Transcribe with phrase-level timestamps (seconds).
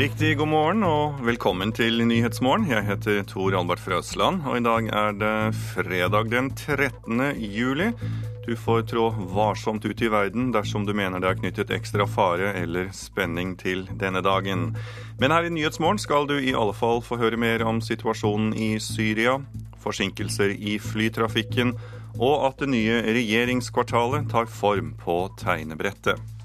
[0.00, 2.70] Riktig god morgen og velkommen til Nyhetsmorgen.
[2.70, 7.20] Jeg heter Tor Albert Frøsland, og i dag er det fredag den 13.
[7.36, 7.90] juli.
[8.46, 12.54] Du får trå varsomt ut i verden dersom du mener det er knyttet ekstra fare
[12.62, 14.70] eller spenning til denne dagen.
[15.20, 18.72] Men her i Nyhetsmorgen skal du i alle fall få høre mer om situasjonen i
[18.80, 19.36] Syria,
[19.84, 21.76] forsinkelser i flytrafikken
[22.16, 26.39] og at det nye regjeringskvartalet tar form på tegnebrettet.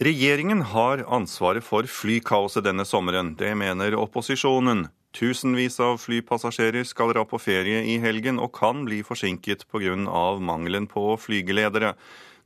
[0.00, 3.34] Regjeringen har ansvaret for flykaoset denne sommeren.
[3.36, 4.86] Det mener opposisjonen.
[5.12, 9.96] Tusenvis av flypassasjerer skal dra på ferie i helgen og kan bli forsinket pga.
[10.40, 11.94] mangelen på flygeledere.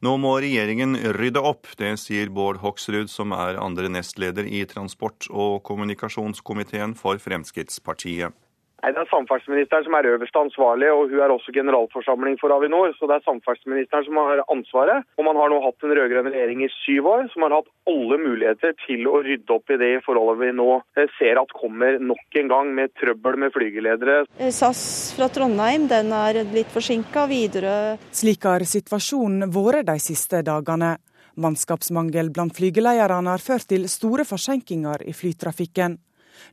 [0.02, 5.30] Nå må regjeringen rydde opp, det sier Bård Hoksrud, som er andre nestleder i transport-
[5.30, 8.34] og kommunikasjonskomiteen for Fremskrittspartiet.
[8.82, 12.92] Nei, Det er samferdselsministeren som er øverste ansvarlig, og hun er også generalforsamling for Avinor.
[12.98, 15.06] Så det er samferdselsministeren som har ansvaret.
[15.16, 18.20] Og man har nå hatt en rød-grønn regjering i syv år som har hatt alle
[18.20, 22.40] muligheter til å rydde opp i det forholdet vi nå eh, ser at kommer nok
[22.42, 24.22] en gang med trøbbel med flygeledere.
[24.38, 24.84] Eh, SAS
[25.16, 27.26] fra Trondheim den er litt forsinka.
[27.30, 30.96] Videre Slik har situasjonen vært de siste dagene.
[31.36, 35.98] Mannskapsmangel blant flygelederne har ført til store forsinkelser i flytrafikken.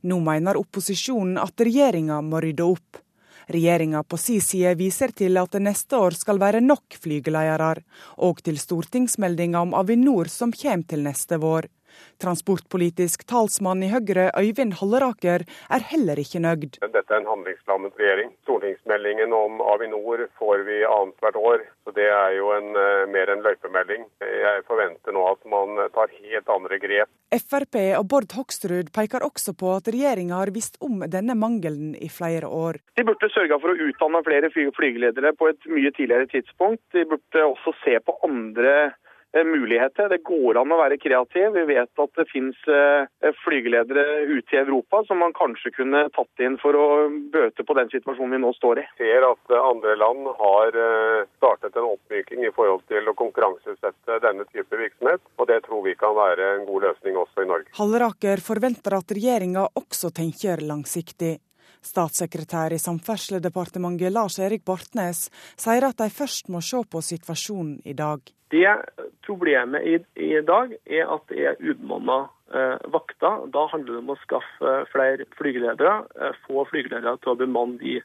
[0.02, 3.00] Nå mener opposisjonen at regjeringa må rydde opp.
[3.46, 7.84] Regjeringa på si side viser til at det neste år skal være nok flygeledere,
[8.24, 11.68] og til stortingsmeldinga om Avinor som kommer til neste vår.
[12.22, 16.78] Transportpolitisk talsmann i Høyre, Øyvind Halleraker, er heller ikke nøyd.
[16.84, 18.32] Dette er en handlingslammet regjering.
[18.46, 23.44] Stortingsmeldingen om Avinor får vi annethvert år, så det er jo en, eh, mer en
[23.44, 24.06] løypemelding.
[24.20, 27.08] Jeg forventer nå at man tar helt andre grep.
[27.34, 32.08] Frp og Bård Hoksrud peker også på at regjeringa har visst om denne mangelen i
[32.08, 32.78] flere år.
[32.96, 36.82] De burde sørga for å utdanne flere flygeledere på et mye tidligere tidspunkt.
[36.94, 38.94] De burde også se på andre
[39.42, 40.08] muligheter.
[40.08, 41.54] Det går an å være kreativ.
[41.56, 46.44] Vi vet at det finnes eh, flygeledere ute i Europa som man kanskje kunne tatt
[46.44, 46.86] inn for å
[47.34, 48.86] bøte på den situasjonen vi nå står i.
[49.00, 54.20] Vi ser at andre land har eh, startet en oppmyking i forhold til å konkurranseutsette
[54.22, 57.74] denne type virksomhet, og det tror vi kan være en god løsning også i Norge.
[57.78, 61.36] Halleraker forventer at regjeringa også tenker langsiktig.
[61.84, 67.96] Statssekretær i Samferdselsdepartementet Lars Erik Bartnes sier at de først må se på situasjonen i
[67.98, 68.24] dag.
[68.54, 68.68] Det
[69.24, 73.46] Problemet i, i dag er at det er ubemanna eh, vakter.
[73.54, 77.96] Da handler det om å skaffe flere flygeledere, eh, få flygeledere til å bemanne de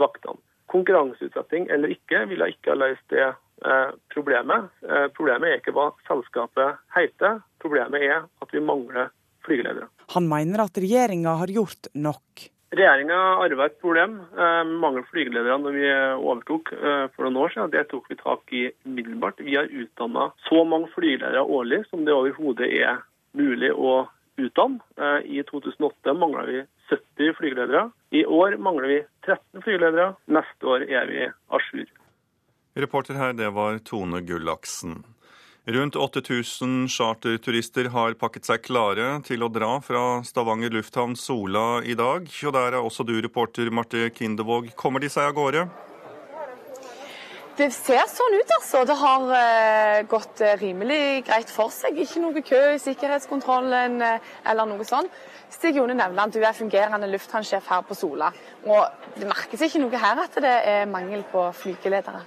[0.00, 0.40] vaktene.
[0.72, 4.72] Konkurranseutsetting eller ikke vil jeg ikke ha løst det eh, problemet.
[4.82, 9.12] Eh, problemet er ikke hva selskapet heter, problemet er at vi mangler
[9.46, 9.86] flygeledere.
[10.16, 12.48] Han mener at regjeringa har gjort nok.
[12.74, 17.70] Regjeringa arva et problem eh, mangel flygeledere når vi overtok eh, for noen år siden.
[17.70, 19.42] Det tok vi tak i umiddelbart.
[19.46, 23.04] Vi har utdanna så mange flygeledere årlig som det overhodet er
[23.38, 24.08] mulig å
[24.42, 24.82] utdanne.
[24.98, 27.88] Eh, I 2008 mangla vi 70 flygeledere.
[28.10, 30.14] I år mangler vi 13 flygeledere.
[30.26, 31.86] Neste år er vi à jour.
[32.74, 35.04] Reporter her, det var Tone Gullaksen.
[35.66, 41.94] Rundt 8000 charterturister har pakket seg klare til å dra fra Stavanger lufthavn Sola i
[41.96, 42.26] dag.
[42.28, 44.74] Og der er også du reporter Marte Kindevåg.
[44.76, 45.62] Kommer de seg av gårde?
[47.56, 48.82] Det ser sånn ut, altså.
[48.84, 51.96] Det har uh, gått uh, rimelig greit for seg.
[51.96, 55.16] Ikke noe kø i sikkerhetskontrollen uh, eller noe sånt.
[55.54, 58.28] Stig Jone Nevland, du er fungerende lufthavnsjef her på Sola.
[58.68, 62.20] Og det merkes ikke noe her at det er mangel på flygeledere?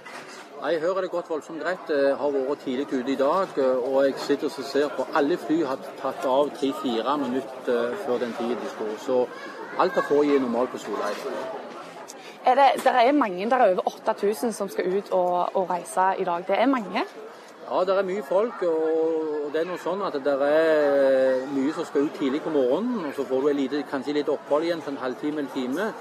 [0.58, 1.90] Nei, hører det gått voldsomt greit.
[1.92, 3.52] Jeg har vært tidlig ute i dag.
[3.62, 8.34] Og jeg sitter og ser på alle fly har tatt av tre-fire minutter før den
[8.40, 8.96] tiden de skulle.
[9.04, 9.20] Så
[9.78, 11.38] alt har foregått normalt på Solheim.
[12.48, 16.10] Er det, det er mange, det er over 8000 som skal ut og, og, reise
[16.18, 16.44] i dag.
[16.48, 17.06] Det er mange?
[17.70, 18.62] Ja, det er mye folk.
[18.62, 23.06] og det er noe sånn at det er mye som skal ut tidlig på morgenen.
[23.06, 25.92] og Så får du lite, kanskje litt opphold igjen for en halvtime eller time.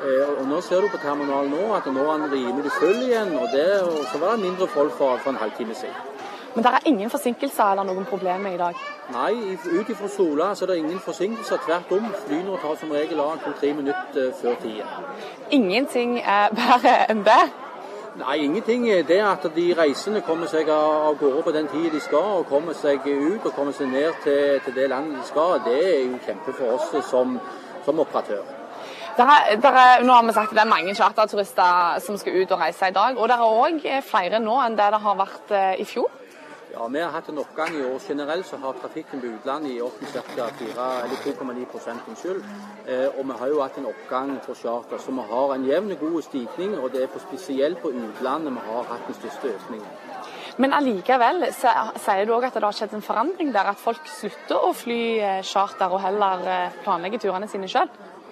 [0.00, 3.36] Eh, og Nå ser du på terminalen nå at nå er den rimelig full igjen.
[3.38, 5.94] og, det, og Så var det mindre folk for, for en halvtime siden.
[6.54, 8.80] Men det er ingen forsinkelser eller noen problemer i dag?
[9.12, 11.62] Nei, ut ifra Sola så er det ingen forsinkelser.
[11.66, 12.10] Tvert om.
[12.26, 14.88] Flyene tar som regel av to-tre minutter eh, før tida.
[15.50, 17.42] Ingenting er bedre enn det?
[18.20, 18.84] Nei, ingenting.
[19.08, 22.76] Det at de reisende kommer seg av gårde på den tida de skal, og kommer
[22.76, 26.20] seg ut og kommer seg ned til, til det landet de skal, det er jo
[26.26, 27.38] kjempe for oss som,
[27.86, 28.61] som operatør.
[29.16, 32.36] Der er, der er, nå har vi sagt at det er mange charterturister som skal
[32.42, 33.18] ut og reise i dag.
[33.18, 36.08] Og det er òg flere nå enn det det har vært eh, i fjor.
[36.72, 37.98] Ja, Vi har hatt en oppgang i år.
[38.08, 40.46] Generelt så har trafikken på utlandet i år ca.
[40.56, 42.40] 2,9% unnskyld.
[42.86, 44.98] Eh, og vi har jo hatt en oppgang på charter.
[44.98, 46.78] Så vi har en jevn, og god stigning.
[46.78, 49.92] Og det er på spesielt på utlandet vi har hatt den største økningen.
[50.56, 54.64] Men allikevel sier du òg at det har skjedd en forandring der, at folk slutter
[54.68, 55.00] å fly
[55.48, 57.88] charter og heller planlegger turene sine sjøl?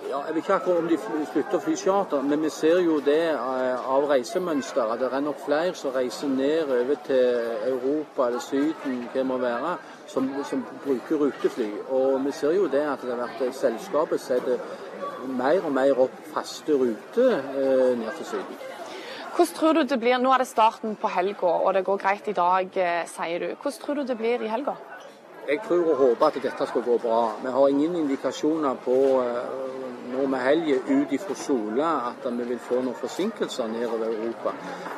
[0.09, 0.97] Ja, jeg vet ikke akkurat om de
[1.31, 4.89] slutter å fly charter, men vi ser jo det eh, av reisemønster.
[4.95, 9.27] At det er nok flere som reiser ned over til Europa eller Syden, hva det
[9.29, 9.77] må være,
[10.11, 11.69] som, som, bruker rutefly.
[11.89, 14.63] Og vi ser jo det at det har vært selskapet setter
[15.29, 18.69] mer og mer opp faste ruter eh, ned til Syden.
[19.31, 22.29] Hvordan tror du det blir, Nå er det starten på helga, og det går greit
[22.29, 23.53] i dag, eh, sier du.
[23.55, 24.75] Hvordan tror du det blir i helga?
[25.49, 27.21] Jeg tror og håper at dette skal gå bra.
[27.43, 28.97] Vi har ingen indikasjoner på
[30.11, 34.53] nå med helgen ut ifra Sola at vi vil få noen forsinkelser nedover Europa.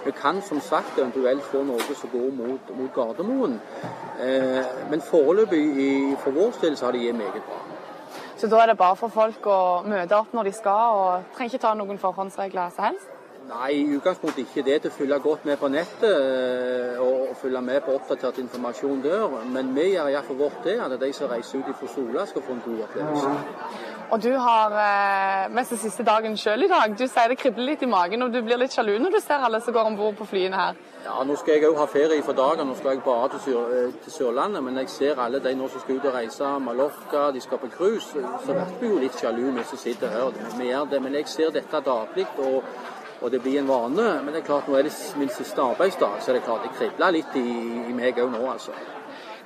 [0.04, 3.60] Vi kan som sagt eventuelt få noe som går mot, mot Gardermoen.
[4.20, 7.60] Eh, men foreløpig for vår del så har det gitt meget bra.
[8.36, 11.54] Så da er det bare for folk å møte opp når de skal, og trenger
[11.54, 13.21] ikke ta noen forhåndsregler som helst?
[13.48, 14.76] Nei, i utgangspunktet ikke det.
[14.82, 19.38] Til å følge godt med på nettet eh, og følge med på oppdatert informasjon der.
[19.54, 22.56] Men vi gjør iallfall vårt det, at de som reiser ut fra Sola skal få
[22.56, 23.34] en god opplevelse.
[24.12, 26.94] Og du har eh, mest den siste dagen sjøl i dag.
[26.98, 29.44] Du sier det kribler litt i magen og du blir litt sjalu når du ser
[29.44, 30.80] alle som går om bord på flyene her.
[31.02, 32.68] Ja, nå skal jeg òg ha ferie for dagen.
[32.68, 34.62] Nå skal jeg bare til, Sør eh, til, Sørlandet.
[34.62, 37.72] Men jeg ser alle de nå som skal ut og reise Mallorca, de skal på
[37.76, 38.26] cruise.
[38.46, 40.42] Så blir vi jo litt sjalu, vi som sitter her.
[40.58, 41.02] Vi gjør det.
[41.02, 42.28] Men jeg ser dette daglig.
[42.38, 42.68] og
[43.22, 44.08] og det blir en vane.
[44.24, 46.74] Men det er klart, nå er det min siste arbeidsdag, så det er klart det
[46.76, 47.46] kribler litt i,
[47.88, 48.76] i meg òg nå, altså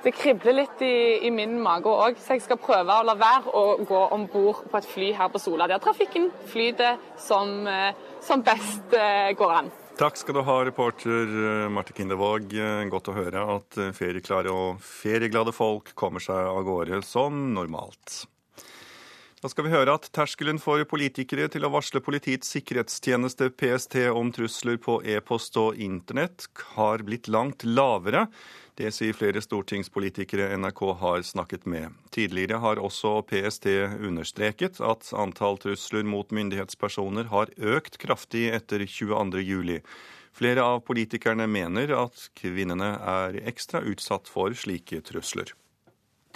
[0.07, 3.51] det kribler litt i, i min mage òg, så jeg skal prøve å la være
[3.51, 7.97] å gå om bord på et fly her på Sola, der trafikken flyter som, eh,
[8.23, 9.73] som best eh, går an.
[9.97, 12.53] Takk skal du ha, reporter eh, Marte Kindervåg.
[12.93, 18.27] Godt å høre at ferieklare og ferieglade folk kommer seg av gårde som normalt.
[19.37, 24.31] Da skal vi høre at terskelen for politikere til å varsle Politiets sikkerhetstjeneste PST om
[24.33, 28.23] trusler på e-post og internett har blitt langt lavere.
[28.81, 31.93] Det sier flere stortingspolitikere NRK har snakket med.
[32.09, 33.69] Tidligere har også PST
[34.09, 39.77] understreket at antall trusler mot myndighetspersoner har økt kraftig etter 22.07.
[40.33, 45.53] Flere av politikerne mener at kvinnene er ekstra utsatt for slike trusler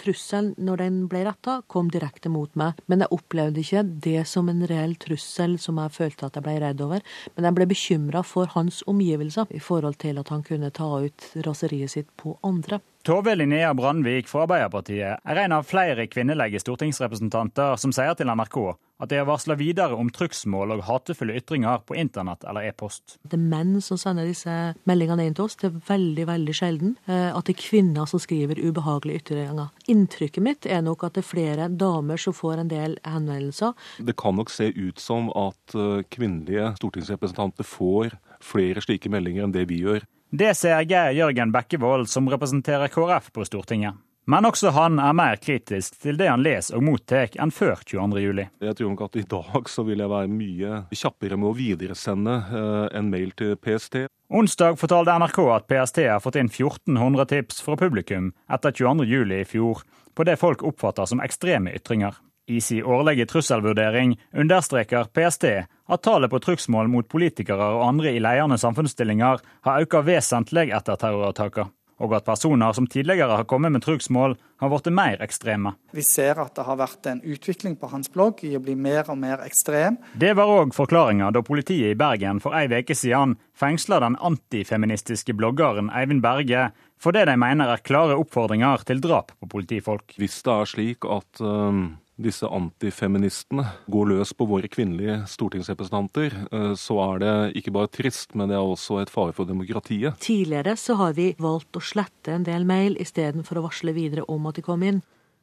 [0.02, 2.78] trusselen når den ble retta, kom direkte mot meg.
[2.90, 6.58] Men jeg opplevde ikke det som en reell trussel som jeg følte at jeg ble
[6.62, 7.04] redd over.
[7.36, 11.28] Men jeg ble bekymra for hans omgivelser i forhold til at han kunne ta ut
[11.46, 12.82] raseriet sitt på andre.
[13.02, 18.58] Tove Linnea Brandvik fra Arbeiderpartiet er en av flere kvinnelige stortingsrepresentanter som sier til NRK
[19.02, 23.16] at de har varsla videre om trugsmål og hatefulle ytringer på internett eller e-post.
[23.26, 24.54] Det er menn som sender disse
[24.86, 25.58] meldingene inn til oss.
[25.58, 29.74] Det er veldig veldig sjelden eh, at det er kvinner som skriver ubehagelige ytringer.
[29.90, 33.74] Inntrykket mitt er nok at det er flere damer som får en del henvendelser.
[33.98, 39.58] Det kan nok se ut som at eh, kvinnelige stortingsrepresentanter får flere slike meldinger enn
[39.58, 40.06] det vi gjør.
[40.32, 43.98] Det ser Geir Jørgen Bekkevold, som representerer KrF på Stortinget.
[44.24, 48.40] Men også han er mer kritisk til det han leser og mottar enn før 22.07.
[48.64, 52.38] Jeg tror nok at i dag så vil jeg være mye kjappere med å videresende
[52.48, 54.06] eh, en mail til PST.
[54.32, 59.36] Onsdag fortalte NRK at PST har fått inn 1400 tips fra publikum etter 22.07.
[59.36, 59.84] i fjor
[60.16, 62.16] på det folk oppfatter som ekstreme ytringer.
[62.52, 65.44] I sin årlige trusselvurdering understreker PST
[65.88, 71.00] at tallet på trugsmål mot politikere og andre i ledende samfunnsstillinger har økt vesentlig etter
[71.00, 75.72] terrorattakene, og at personer som tidligere har kommet med trugsmål, har blitt mer ekstreme.
[75.96, 79.08] Vi ser at det har vært en utvikling på hans blogg i å bli mer
[79.08, 79.96] og mer ekstrem.
[80.12, 85.32] Det var òg forklaringa da politiet i Bergen for ei uke siden fengsla den antifeministiske
[85.38, 86.68] bloggeren Eivind Berge
[87.02, 90.12] for det de mener er klare oppfordringer til drap på politifolk.
[90.20, 91.84] Hvis det er slik at um
[92.24, 98.34] disse antifeministene går løs på våre kvinnelige stortingsrepresentanter, eh, så er det ikke bare trist,
[98.34, 100.18] men det er også et fare for demokratiet.
[100.22, 104.46] Tidligere så har vi valgt å slette en del mail istedenfor å varsle videre om
[104.50, 105.02] at de kom inn.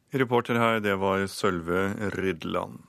[0.10, 2.80] Reporter her, det var Sølve Rydland.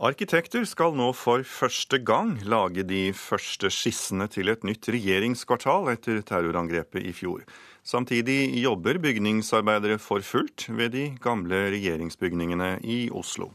[0.00, 6.22] Arkitekter skal nå for første gang lage de første skissene til et nytt regjeringskvartal etter
[6.24, 7.42] terrorangrepet i fjor.
[7.90, 13.48] Samtidig jobber bygningsarbeidere for fullt ved de gamle regjeringsbygningene i Oslo.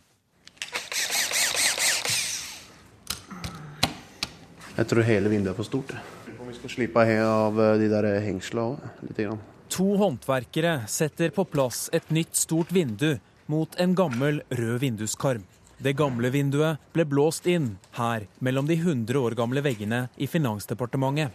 [4.75, 5.95] Jeg tror hele vinduet er for stort.
[6.35, 9.31] Om vi skal slippe av eh, de der hengslene òg,
[9.71, 13.13] To håndverkere setter på plass et nytt stort vindu
[13.47, 15.47] mot en gammel rød vinduskarm.
[15.79, 21.31] Det gamle vinduet ble blåst inn her mellom de 100 år gamle veggene i Finansdepartementet.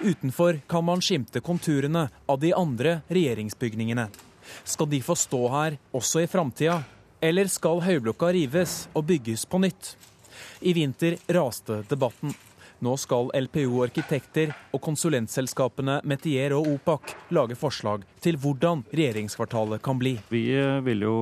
[0.00, 4.08] Utenfor kan man skimte konturene av de andre regjeringsbygningene.
[4.64, 6.80] Skal de få stå her også i framtida,
[7.20, 9.94] eller skal høyblokka rives og bygges på nytt?
[10.60, 12.34] I vinter raste debatten.
[12.82, 20.00] Nå skal LPO Arkitekter og konsulentselskapene Metier og Opak lage forslag til hvordan regjeringskvartalet kan
[20.00, 20.16] bli.
[20.34, 20.48] Vi
[20.88, 21.16] vil jo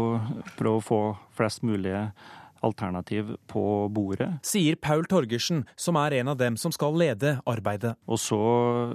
[0.56, 1.00] prøve å få
[1.36, 2.06] flest mulige
[2.66, 4.28] alternativ på bordet.
[4.46, 7.96] Sier Paul Torgersen, som er en av dem som skal lede arbeidet.
[8.10, 8.40] Og så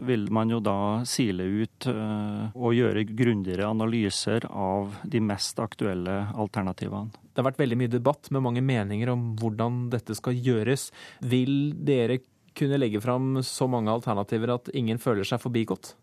[0.05, 6.21] vil man jo da sile ut uh, og gjøre grundigere analyser av de mest aktuelle
[6.35, 7.13] alternativene.
[7.35, 10.87] Det har vært veldig mye debatt med mange meninger om hvordan dette skal gjøres.
[11.25, 12.21] Vil dere
[12.55, 15.95] kunne legge fram så mange alternativer at ingen føler seg forbigått?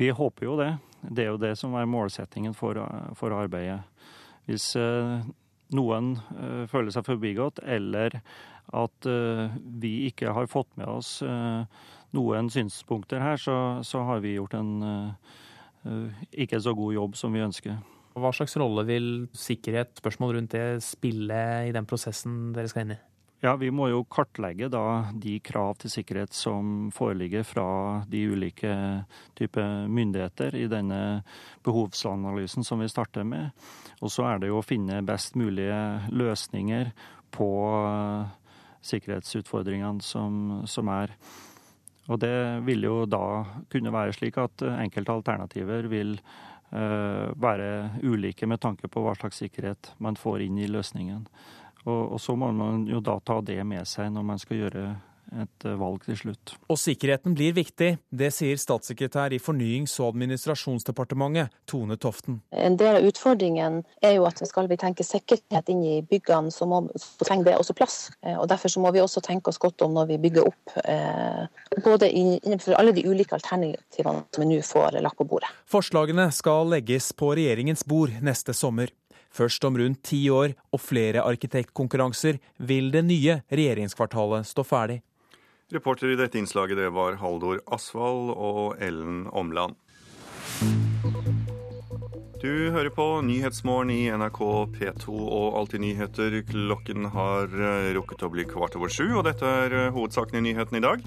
[0.00, 0.72] Vi håper jo det.
[1.00, 2.80] Det er jo det som er målsettingen for,
[3.16, 3.82] for arbeidet.
[4.48, 5.20] Hvis uh,
[5.76, 8.20] noen uh, føler seg forbigått, eller
[8.76, 9.46] at uh,
[9.82, 11.66] vi ikke har fått med oss uh,
[12.16, 14.72] noen synspunkter her, så, så, har vi gjort en
[16.36, 17.78] ikke så god jobb som vi ønsker.
[18.20, 21.38] Hva slags rolle vil sikkerhet, spørsmål rundt det, spille
[21.70, 23.00] i den prosessen dere skal inn i?
[23.40, 27.68] Ja, Vi må jo kartlegge da de krav til sikkerhet som foreligger fra
[28.04, 28.72] de ulike
[29.38, 31.22] typer myndigheter i denne
[31.64, 33.48] behovsanalysen som vi starter med.
[34.04, 35.80] Og så er det jo å finne best mulige
[36.12, 36.92] løsninger
[37.32, 37.48] på
[38.84, 41.14] sikkerhetsutfordringene som, som er.
[42.12, 43.24] Og det vil jo da
[43.72, 49.40] kunne være slik at enkelte alternativer vil uh, være ulike med tanke på hva slags
[49.40, 51.24] sikkerhet man får inn i løsningen.
[51.86, 54.88] Og, og, så må man jo da ta det med seg når man skal gjøre
[55.38, 56.54] et eh, valg til slutt.
[56.70, 62.40] Og sikkerheten blir viktig, det sier statssekretær i Fornyings- og administrasjonsdepartementet, Tone Toften.
[62.50, 66.66] En del av utfordringen er jo at skal vi tenke sikkerhet inn i byggene, så,
[66.70, 67.98] må, så trenger det også plass.
[68.24, 70.76] Eh, og Derfor så må vi også tenke oss godt om når vi bygger opp,
[70.84, 71.44] eh,
[71.84, 75.50] både innenfor alle de ulike alternativene som vi nå får lagt på bordet.
[75.70, 78.90] Forslagene skal legges på regjeringens bord neste sommer.
[79.30, 85.00] Først om rundt ti år og flere arkitektkonkurranser vil det nye regjeringskvartalet stå ferdig.
[85.70, 89.78] Reporter i dette innslaget det var Haldor Asvald og Ellen Omland.
[92.40, 94.38] Du hører på Nyhetsmorgen i NRK
[94.72, 96.38] P2 og Alltid nyheter.
[96.48, 100.46] Klokken har eh, rukket å bli kvart over sju, og dette er eh, hovedsaken i
[100.48, 101.04] nyhetene i dag.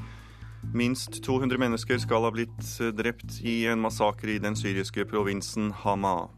[0.77, 5.73] Minst 200 mennesker skal ha blitt eh, drept i en massakre i den syriske provinsen
[5.81, 6.29] Hama.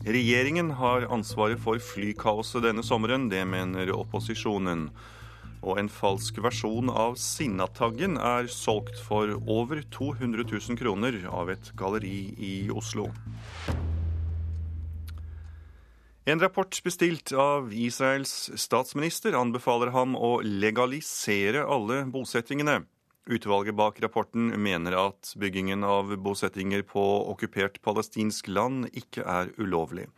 [0.00, 4.86] Regjeringen har ansvaret for flykaoset denne sommeren, det mener opposisjonen.
[5.60, 11.68] Og en falsk versjon av Sinnataggen er solgt for over 200 000 kroner av et
[11.76, 13.10] galleri i Oslo.
[16.24, 22.80] En rapport bestilt av Israels statsminister anbefaler ham å legalisere alle bosettingene.
[23.30, 30.08] Utvalget bak rapporten mener at byggingen av bosettinger på okkupert palestinsk land ikke er ulovlig.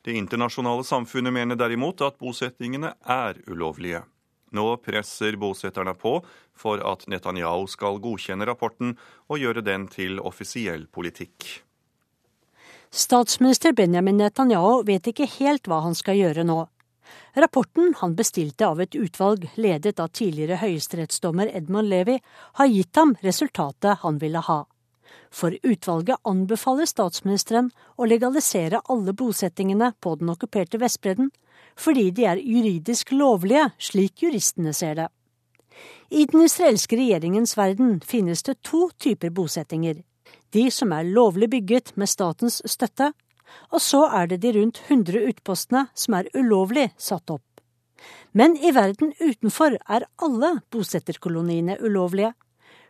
[0.00, 4.00] Det internasjonale samfunnet mener derimot at bosettingene er ulovlige.
[4.56, 6.14] Nå presser bosetterne på
[6.56, 8.96] for at Netanyahu skal godkjenne rapporten
[9.28, 11.60] og gjøre den til offisiell politikk.
[12.88, 16.62] Statsminister Benjamin Netanyahu vet ikke helt hva han skal gjøre nå.
[17.34, 22.18] Rapporten han bestilte av et utvalg ledet av tidligere høyesterettsdommer Edmund Levi,
[22.60, 24.64] har gitt ham resultatet han ville ha.
[25.32, 31.30] For utvalget anbefaler statsministeren å legalisere alle bosettingene på den okkuperte Vestbredden,
[31.76, 35.08] fordi de er juridisk lovlige, slik juristene ser det.
[36.12, 40.02] I den israelske regjeringens verden finnes det to typer bosettinger.
[40.52, 43.12] De som er lovlig bygget med statens støtte,
[43.70, 47.46] og så er det de rundt 100 utpostene som er ulovlig satt opp.
[48.32, 52.32] Men i verden utenfor er alle bosetterkoloniene ulovlige,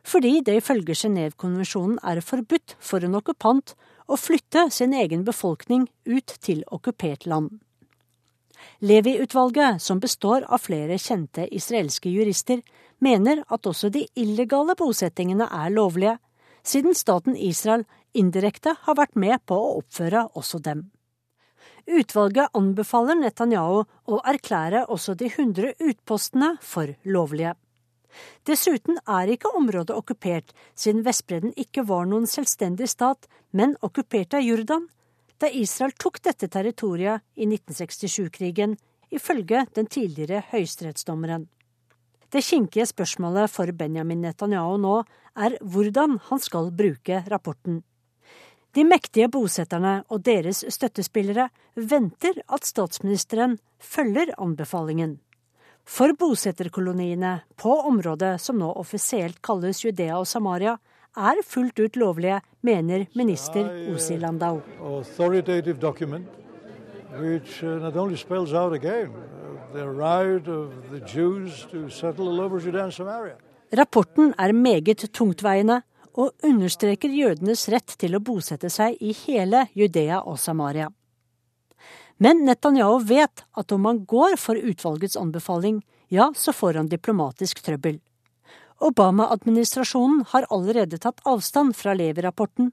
[0.02, 3.75] fordi det ifølge Genévekonvensjonen er forbudt for en okkupant
[4.11, 7.61] å flytte sin egen befolkning ut til okkupert land.
[8.83, 12.62] Levi-utvalget, som består av flere kjente israelske jurister,
[13.02, 16.16] mener at også de illegale bosettingene er lovlige,
[16.62, 20.90] siden staten Israel indirekte har vært med på å oppføre også dem.
[21.87, 27.57] Utvalget anbefaler Netanyahu å erklære også de 100 utpostene for lovlige.
[28.47, 34.45] Dessuten er ikke området okkupert, siden Vestbredden ikke var noen selvstendig stat, men okkupert av
[34.45, 34.88] Jordan,
[35.40, 38.76] da Israel tok dette territoriet i 1967-krigen,
[39.12, 41.49] ifølge den tidligere høyesterettsdommeren.
[42.33, 44.95] Det kinkige spørsmålet for Benjamin Netanyahu nå
[45.37, 47.83] er hvordan han skal bruke rapporten.
[48.73, 55.19] De mektige bosetterne og deres støttespillere venter at statsministeren følger anbefalingen.
[55.85, 60.79] For bosetterkoloniene på området som nå offisielt kalles Judea og Samaria,
[61.12, 64.62] er fullt ut lovlige, mener minister Osi Landau.
[67.21, 69.12] Which uh, not only spells out again
[69.75, 73.35] the right of the Jews to settle all over Judea and Samaria.
[73.73, 75.83] Rapporten er meget tungtveiende
[76.14, 80.90] og understreker jødenes rett til å bosette seg i hele Judea og Samaria.
[82.23, 85.81] Men Netanyahu vet at om han går for utvalgets anbefaling,
[86.12, 87.99] ja, så får han diplomatisk trøbbel.
[88.83, 92.73] Obama-administrasjonen har allerede tatt avstand fra Levi-rapporten,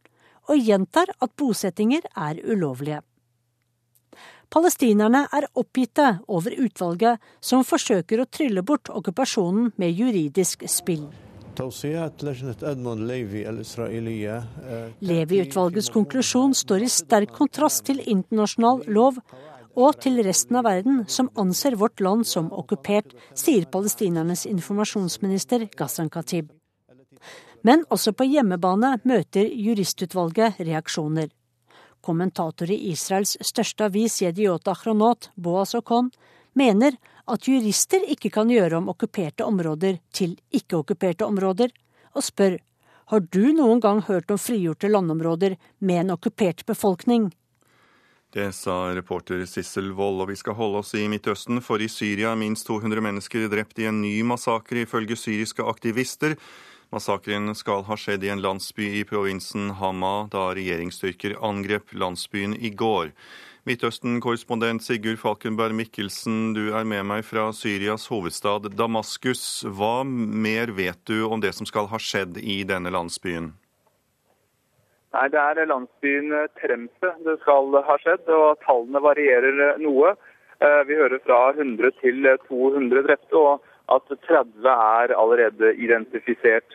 [0.50, 3.04] og gjentar at bosettinger er ulovlige.
[4.50, 11.06] Palestinerne er oppgitte over utvalget som forsøker å trylle bort okkupasjonen med juridisk spill.
[15.00, 19.20] Levi-utvalgets konklusjon står i sterk kontrast til internasjonal lov
[19.80, 26.10] og til resten av verden som anser vårt land som okkupert, sier palestinernes informasjonsminister Ghassan
[26.14, 26.50] Khatib.
[27.68, 31.28] Men også på hjemmebane møter juristutvalget reaksjoner.
[32.00, 36.08] Kommentator i Israels største avis Yediot Chronot, Boaz Okon,
[36.56, 36.96] mener
[37.34, 41.72] at jurister ikke kan gjøre om okkuperte områder til ikke-okkuperte områder,
[42.16, 42.58] og spør
[43.10, 47.32] har du noen gang hørt om frigjorte landområder med en okkupert befolkning?
[48.30, 52.36] Det sa reporter Sissel Wold, og vi skal holde oss i Midtøsten, for i Syria
[52.36, 56.36] er minst 200 mennesker drept i en ny massakre, ifølge syriske aktivister.
[56.94, 62.70] Massakren skal ha skjedd i en landsby i provinsen Hama da regjeringsstyrker angrep landsbyen i
[62.70, 63.10] går.
[63.70, 69.44] Midtøsten-korrespondent Sigurd Falkenberg Mikkelsen, du er med meg fra Syrias hovedstad Damaskus.
[69.78, 73.52] Hva mer vet du om det som skal ha skjedd i denne landsbyen?
[75.14, 80.16] Nei, Det er landsbyen Tremse det skal ha skjedd, og tallene varierer noe.
[80.66, 83.62] Eh, vi hører fra 100 til 200 drepte, og
[83.94, 86.74] at 30 er allerede identifisert.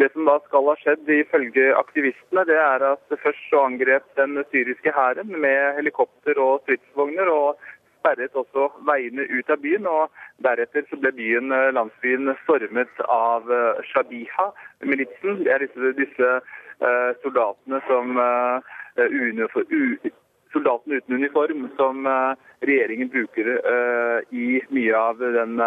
[0.00, 4.40] Det som da skal ha skjedd ifølge aktivistene, det er at først så angrep den
[4.50, 7.28] syriske hæren med helikopter og stridsvogner.
[7.28, 7.60] og
[8.02, 9.86] sperret også veiene ut av byen.
[9.86, 10.10] og
[10.44, 15.44] Deretter så ble byen, eh, landsbyen stormet av eh, Shabiha-militsen.
[15.44, 16.30] Det er disse, disse
[16.82, 18.58] uh, soldatene som uh,
[20.52, 22.34] soldatene uten uniform som uh,
[22.66, 23.46] regjeringen bruker
[24.34, 25.62] i mye av den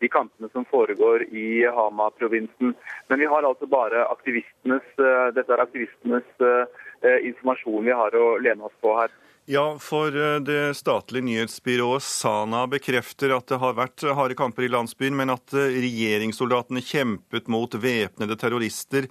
[0.00, 2.74] de kampene som foregår i Hama-provinsen.
[3.08, 8.38] Men vi har altså bare aktivistenes, eh, dette er aktivistenes eh, informasjon vi har å
[8.40, 9.12] lene oss på her.
[9.50, 14.72] Ja, for eh, det statlige nyhetsbyrået Sana bekrefter at det har vært harde kamper i
[14.72, 19.10] landsbyen, men at regjeringssoldatene kjempet mot væpnede terrorister.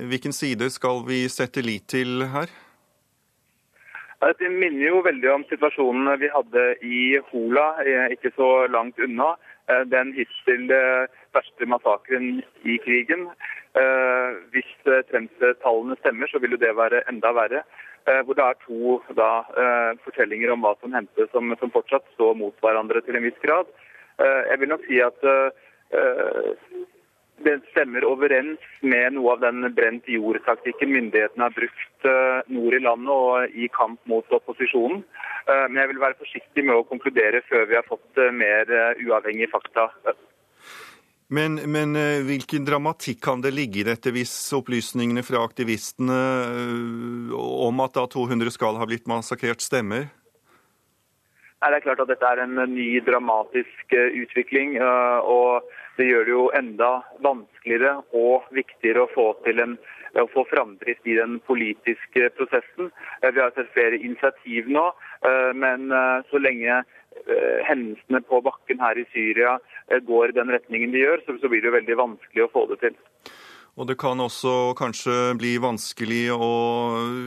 [0.00, 2.48] Hvilken side skal vi sette lit til her?
[4.20, 6.98] Det minner jo veldig om situasjonen vi hadde i
[7.30, 7.70] Hola,
[8.12, 9.32] ikke så langt unna.
[9.70, 11.06] Eh, den hittil eh,
[11.36, 13.28] verste massakren i krigen.
[13.78, 14.70] Eh, hvis
[15.10, 17.62] Tremse-tallene stemmer, så vil jo det være enda verre.
[18.24, 19.26] Hvor det er to da,
[20.02, 23.68] fortellinger om hva som hendte, som, som, fortsatt står mot hverandre til en viss grad.
[24.18, 25.20] Jeg vil nok si at
[27.44, 32.08] det stemmer overens med noe av den brent jord-taktikken myndighetene har brukt
[32.52, 35.04] nord i landet og i kamp mot opposisjonen.
[35.48, 38.70] Eh, men jeg vil være forsiktig med å konkludere før vi har fått eh, mer
[38.70, 39.88] eh, uavhengige fakta.
[41.30, 41.94] Men, men,
[42.26, 46.16] hvilken dramatikk kan det ligge i dette hvis opplysningene fra aktivistene
[47.30, 50.08] om at da 200 skal ha blitt massakrert, stemmer?
[51.60, 54.78] Det er klart at dette er en ny dramatisk utvikling.
[54.80, 59.74] og Det gjør det jo enda vanskeligere og viktigere å få til en
[60.18, 62.90] å få framdrift i den politiske prosessen.
[63.22, 64.88] Vi har sett flere initiativ nå.
[65.26, 69.58] Eh, men eh, så lenge eh, hendelsene på bakken her i Syria
[70.06, 72.80] går i den retningen de gjør, så blir det jo veldig vanskelig å få det
[72.84, 72.98] til.
[73.80, 76.48] Og det kan også kanskje bli vanskelig å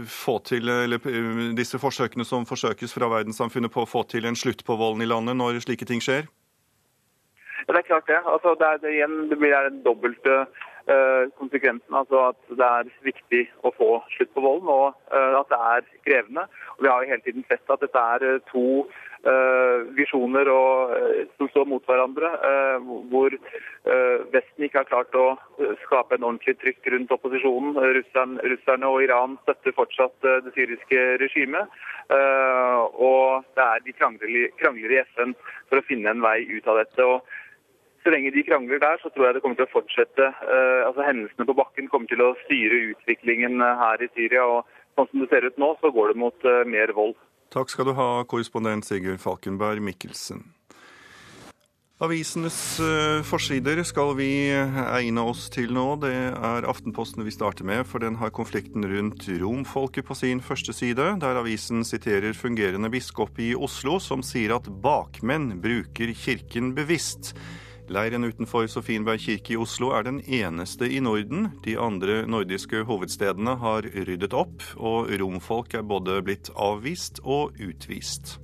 [0.05, 1.01] få til eller
[1.57, 5.09] disse forsøkene som forsøkes fra verdenssamfunnet på å få til en slutt på volden i
[5.09, 6.29] landet når slike ting skjer?
[7.63, 8.19] Ja, det er klart det.
[8.27, 11.95] Altså, det, er, igjen, det blir den dobbelte uh, konsekvensen.
[11.95, 15.87] Altså at det er viktig å få slutt på volden, og uh, at det er
[16.05, 16.45] krevende.
[16.75, 18.85] Og vi har jo hele tiden sett at dette er uh, to
[19.95, 20.93] visjoner og,
[21.37, 22.29] som står mot hverandre,
[23.11, 23.35] hvor
[24.33, 25.37] Vesten ikke har klart å
[25.85, 27.77] skape en ordentlig trykk rundt opposisjonen.
[27.95, 31.71] Russerne, og Iran støtter fortsatt det syriske regimet.
[32.11, 35.35] Og det er de krangler, i FN
[35.69, 37.07] for å finne en vei ut av dette.
[37.07, 37.23] og
[38.03, 40.25] så lenge de krangler der, så tror jeg det kommer til å fortsette.
[40.83, 44.43] Altså Hendelsene på bakken kommer til å styre utviklingen eh, her i Syria.
[44.43, 47.15] og Sånn som det ser ut nå, så går det mot mer vold.
[47.53, 50.39] Takk skal du ha, korrespondent Sigurd Falkenberg Mikkelsen.
[52.01, 52.55] Avisenes
[53.29, 55.85] forsider skal vi egne oss til nå.
[56.01, 60.73] Det er Aftenposten vi starter med, for den har konflikten rundt romfolket på sin første
[60.73, 67.35] side, der avisen siterer fungerende biskop i Oslo, som sier at bakmenn bruker kirken bevisst.
[67.91, 71.49] Leiren utenfor Sofienberg kirke i Oslo er den eneste i Norden.
[71.65, 78.37] De andre nordiske hovedstedene har ryddet opp, og romfolk er både blitt avvist og utvist.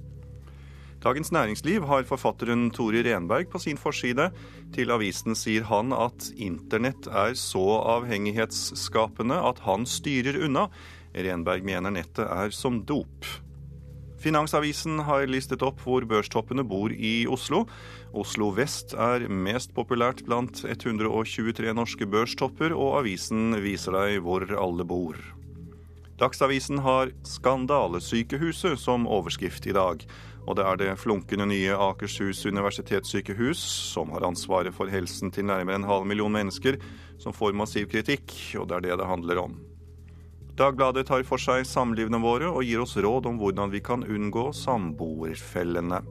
[0.99, 4.27] Dagens Næringsliv har forfatteren Tore Renberg på sin forside.
[4.75, 7.63] Til avisen sier han at internett er så
[7.95, 10.67] avhengighetsskapende at han styrer unna.
[11.15, 13.23] Renberg mener nettet er som dop.
[14.19, 17.63] Finansavisen har listet opp hvor børstoppene bor i Oslo.
[18.09, 24.85] Oslo vest er mest populært blant 123 norske børstopper, og avisen viser deg hvor alle
[24.87, 25.19] bor.
[26.19, 30.03] Dagsavisen har 'Skandalesykehuset' som overskrift i dag.
[30.47, 33.59] Og det er det flunkende nye Akershus universitetssykehus,
[33.93, 36.77] som har ansvaret for helsen til nærmere en halv million mennesker,
[37.19, 39.59] som får massiv kritikk, og det er det det handler om.
[40.57, 44.49] Dagbladet tar for seg samlivene våre og gir oss råd om hvordan vi kan unngå
[44.51, 46.01] samboerfellene.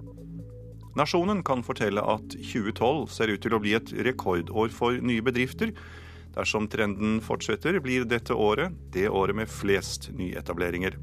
[0.98, 5.70] Nasjonen kan fortelle at 2012 ser ut til å bli et rekordår for nye bedrifter.
[6.34, 10.98] Dersom trenden fortsetter, blir dette året det året med flest nyetableringer.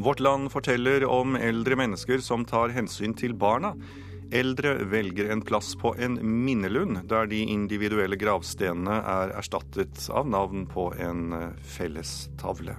[0.00, 3.74] Vårt Land forteller om eldre mennesker som tar hensyn til barna.
[4.32, 10.64] Eldre velger en plass på en minnelund, der de individuelle gravstenene er erstattet av navn
[10.70, 11.34] på en
[11.76, 12.78] fellestavle.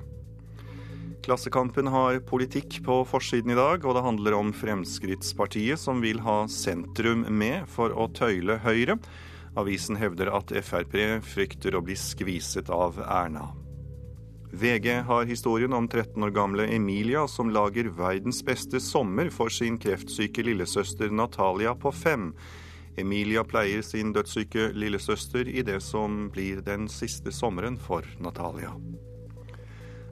[1.21, 6.47] Klassekampen har politikk på forsiden i dag, og det handler om Fremskrittspartiet, som vil ha
[6.49, 8.95] sentrum med for å tøyle Høyre.
[9.53, 13.51] Avisen hevder at Frp frykter å bli skviset av Erna.
[14.51, 19.77] VG har historien om 13 år gamle Emilia som lager verdens beste sommer for sin
[19.79, 22.31] kreftsyke lillesøster Natalia på fem.
[22.97, 28.73] Emilia pleier sin dødssyke lillesøster i det som blir den siste sommeren for Natalia.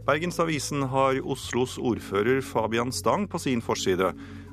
[0.10, 4.08] Bergensavisen har Oslos ordfører Fabian Stang på sin forside.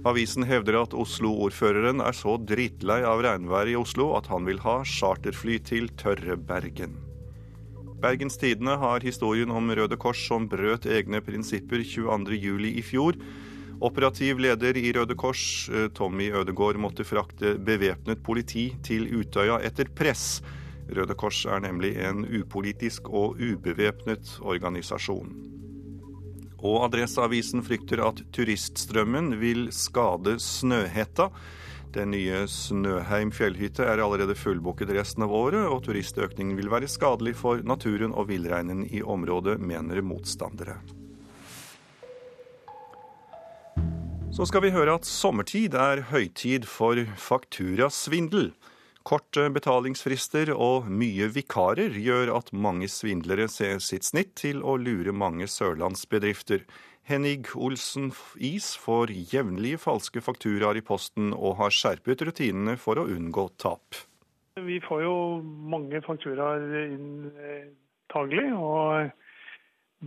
[0.04, 4.82] Avisen hevder at Oslo-ordføreren er så drittlei av regnværet i Oslo at han vil ha
[4.84, 6.98] charterfly til tørre Bergen.
[8.02, 12.68] Bergens Tidende har historien om Røde Kors som brøt egne prinsipper 22.07.
[12.76, 13.16] i fjor.
[13.80, 19.88] Operativ leder i Røde Kors, eh, Tommy Ødegård, måtte frakte bevæpnet politi til Utøya etter
[19.88, 20.42] press.
[20.86, 25.32] Røde Kors er nemlig en upolitisk og ubevæpnet organisasjon.
[26.62, 31.28] Og Adresseavisen frykter at turiststrømmen vil skade Snøhetta.
[31.94, 37.36] Den nye Snøheim fjellhytte er allerede fullbooket resten av året, og turistøkningen vil være skadelig
[37.38, 40.78] for naturen og villreinen i området, mener motstandere.
[44.36, 48.50] Så skal vi høre at sommertid er høytid for fakturasvindel.
[49.06, 55.14] Korte betalingsfrister og mye vikarer gjør at mange svindlere ser sitt snitt til å lure
[55.14, 56.64] mange sørlandsbedrifter.
[57.06, 58.10] Henning Olsen
[58.42, 64.00] Is får jevnlig falske fakturaer i posten og har skjerpet rutinene for å unngå tap.
[64.58, 65.14] Vi får jo
[65.44, 67.30] mange fakturaer inn
[68.10, 68.48] daglig.
[68.58, 69.12] og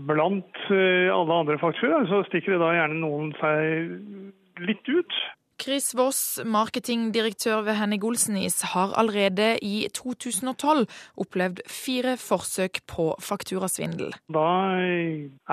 [0.09, 5.21] Blant eh, alle andre fakturaer så stikker det da gjerne noen seg litt ut.
[5.59, 10.85] Chris Voss, marketingdirektør ved Henning Olsenis, har allerede i 2012
[11.19, 14.13] opplevd fire forsøk på fakturasvindel.
[14.31, 14.47] Da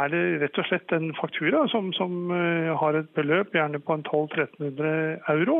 [0.03, 3.99] er det rett og slett en faktura som, som eh, har et beløp, gjerne på
[3.99, 5.59] en 1200-1300 euro,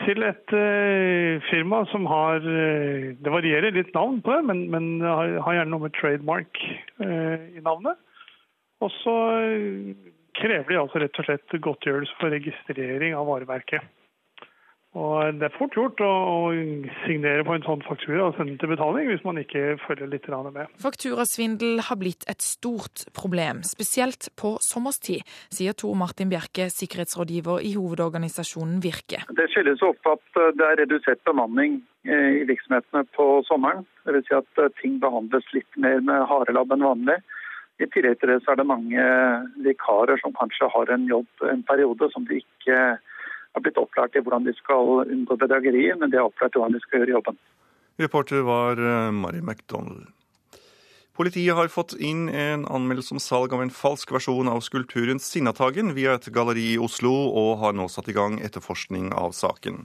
[0.00, 4.86] til et uh, firma som har uh, Det varierer litt navn på det, men, men
[5.04, 6.62] har, gjerne noe med trademark
[7.04, 8.00] i navnet.
[8.80, 9.16] Og så
[10.38, 13.88] krever de altså rett og slett godtgjørelse for registrering av varemerket.
[14.98, 16.50] Og Det er fort gjort å,
[17.04, 20.26] signere på en sånn faktura og sende den til betaling hvis man ikke følger litt
[20.50, 20.66] med.
[20.82, 25.22] Fakturasvindel har blitt et stort problem, spesielt på sommerstid,
[25.54, 29.22] sier Tor Martin Bjerke, sikkerhetsrådgiver i hovedorganisasjonen Virke.
[29.30, 33.86] Det skyldes opp at det er redusert bemanning eh, i virksomhetene på sommeren.
[34.08, 34.26] Dvs.
[34.26, 37.20] Si at eh, ting behandles litt mer med harelabb enn vanlig.
[37.80, 39.04] I tillegg til det så er det mange
[39.64, 42.76] vikarer som kanskje har en jobb en periode som de ikke
[43.54, 46.76] har blitt opplært i hvordan de skal unngå bedrageri, men de er opplært i hvordan
[46.76, 47.38] de skal gjøre jobben.
[48.00, 50.08] Reporter var eh, Mari McDonald.
[51.16, 55.92] Politiet har fått inn en anmeldelse om salg av en falsk versjon av skulpturen Sinnataggen
[55.96, 59.84] via et galleri i Oslo, og har nå satt i gang etterforskning av saken.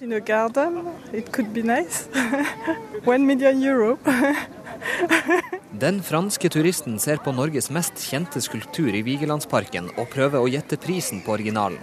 [0.00, 2.08] In a garden, it could be nice.
[3.04, 3.98] One million euro.
[5.80, 10.78] Den franske turisten ser på Norges mest kjente skulptur i Vigelandsparken og prøver å gjette
[10.80, 11.82] prisen på originalen.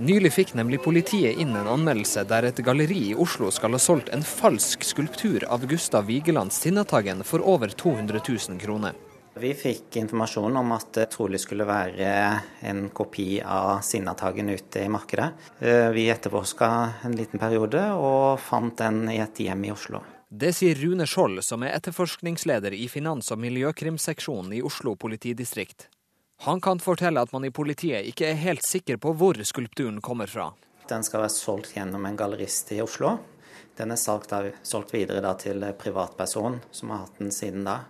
[0.00, 4.08] Nylig fikk nemlig politiet inn en anmeldelse der et galleri i Oslo skal ha solgt
[4.14, 8.96] en falsk skulptur av Gustav Vigelands Sinnataggen for over 200 000 kroner.
[9.36, 12.14] Vi fikk informasjon om at det trolig skulle være
[12.70, 15.28] en kopi av Sinnataggen ute i markedet.
[15.60, 16.70] Eh, vi etterforska
[17.04, 20.00] en liten periode og fant den i et hjem i Oslo.
[20.32, 25.88] Det sier Rune Skjold, som er etterforskningsleder i finans- og miljøkrimseksjonen i Oslo politidistrikt.
[26.46, 30.30] Han kan fortelle at man i politiet ikke er helt sikker på hvor skulpturen kommer
[30.30, 30.52] fra.
[30.86, 33.16] Den skal være solgt gjennom en gallerist i Oslo.
[33.74, 37.80] Den er solgt, solgt videre til privatperson, som har hatt den siden da.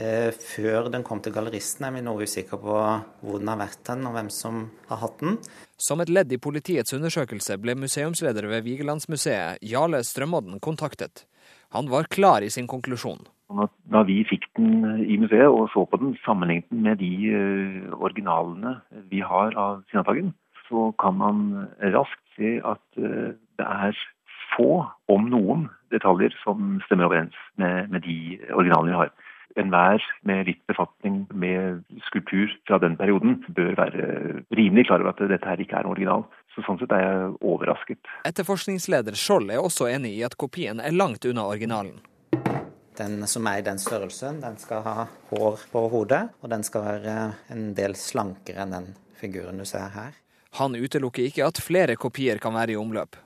[0.00, 3.84] Eh, før den kom til galleristen er vi noe usikre på hvor den har vært
[3.92, 5.36] den, og hvem som har hatt den.
[5.76, 11.26] Som et ledd i politiets undersøkelse ble museumsleder ved Vigelandsmuseet, Jarle Strømodden, kontaktet.
[11.76, 13.26] Han var klar i sin konklusjon.
[13.92, 17.92] Da vi fikk den i museet og så på den, sammenlignet den med de eh,
[17.94, 18.78] originalene
[19.12, 20.32] vi har av Sinnataggen,
[20.66, 21.42] så kan man
[21.94, 24.00] raskt se at eh, det er
[24.56, 28.18] få, om noen, detaljer som stemmer overens med, med de
[28.56, 29.12] originalene vi har.
[29.56, 34.08] Enhver med litt befatning med skulptur fra den perioden bør være
[34.58, 36.26] rimelig klar over at dette her ikke er en original.
[36.56, 38.12] Så Sånn sett er jeg overrasket.
[38.24, 41.98] Etterforskningsleder Skjold er også enig i at kopien er langt unna originalen.
[42.96, 44.94] Den som er i den størrelsen, den skal ha
[45.28, 47.16] hår på hodet, og den skal være
[47.52, 48.88] en del slankere enn den
[49.20, 50.16] figuren du ser her.
[50.56, 53.18] Han utelukker ikke at flere kopier kan være i omløp.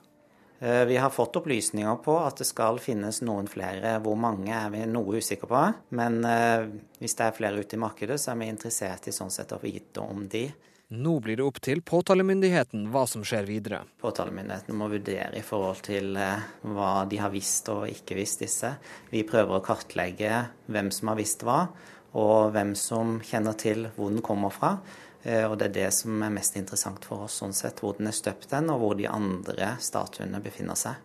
[0.59, 3.95] Eh, vi har fått opplysninger på at det skal finnes noen flere.
[4.03, 5.61] Hvor mange er vi noe usikre på.
[5.97, 6.67] Men eh,
[6.99, 9.61] hvis det er flere ute i markedet, så er vi interessert i sånn sett å
[9.63, 10.49] vite om de.
[10.91, 13.77] Nå blir det opp til påtalemyndigheten hva som skjer videre.
[14.03, 18.73] Påtalemyndigheten må vurdere i forhold til eh, hva de har visst og ikke visst disse.
[19.07, 21.61] Vi prøver å kartlegge hvem som har visst hva,
[22.11, 24.73] og hvem som kjenner til hvor den kommer fra.
[25.23, 28.11] Eh, og det er det som er mest interessant for oss, sånn sett, hvor den
[28.11, 30.99] er støpt hen, og hvor de andre statuene befinner seg.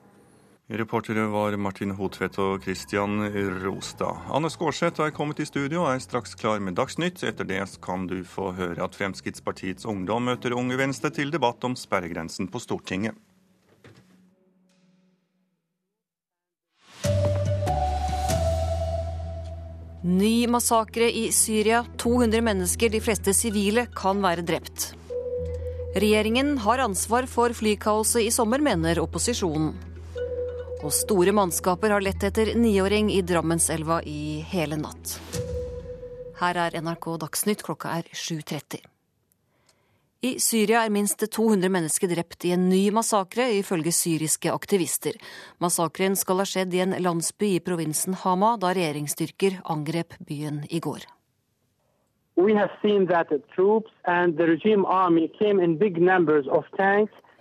[0.68, 3.20] Reportere var Martin Hotvedt og Christian
[3.62, 4.24] Rostad.
[4.34, 7.22] Anne Skårseth er kommet i studio og er straks klar med Dagsnytt.
[7.22, 11.78] Etter det kan du få høre at Fremskrittspartiets ungdom møter Unge Venstre til debatt om
[11.78, 13.14] sperregrensen på Stortinget.
[20.02, 21.84] Ny massakre i Syria.
[21.94, 24.96] 200 mennesker, de fleste sivile, kan være drept.
[25.94, 29.85] Regjeringen har ansvar for flykaoset i sommer, mener opposisjonen.
[30.84, 35.16] Og store mannskaper har lett etter niåring i Drammenselva i hele natt.
[36.36, 38.84] Her er NRK Dagsnytt, klokka er 7.30.
[40.26, 45.16] I Syria er minst 200 mennesker drept i en ny massakre, ifølge syriske aktivister.
[45.62, 50.80] Massakren skal ha skjedd i en landsby i provinsen Hama, da regjeringsstyrker angrep byen i
[50.80, 51.04] går.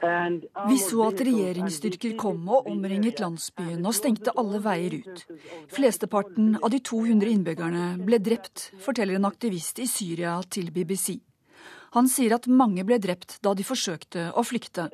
[0.01, 5.23] Vi så at regjeringsstyrker kom og omringet landsbyen og stengte alle veier ut.
[5.71, 11.19] Flesteparten av de 200 innbyggerne ble drept, forteller en aktivist i Syria til BBC.
[11.95, 14.89] Han sier at mange ble drept da de forsøkte å flykte.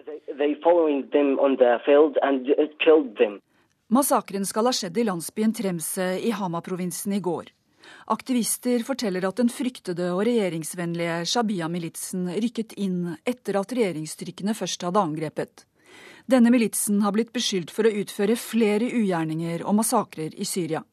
[3.91, 7.49] Massakren skal ha skjedd i landsbyen Tremse i Hama-provinsen i går.
[8.05, 15.03] Aktivister forteller at den fryktede og regjeringsvennlige Shabia-militsen rykket inn etter at regjeringsstyrkene først hadde
[15.03, 15.65] angrepet.
[16.25, 20.83] Denne militsen har blitt beskyldt for å utføre flere ugjerninger og massakrer i Syria.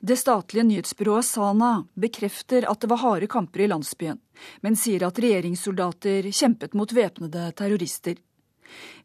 [0.00, 4.20] Det statlige nyhetsbyrået Sana bekrefter at det var harde kamper i landsbyen,
[4.62, 8.20] men sier at regjeringssoldater kjempet mot væpnede terrorister.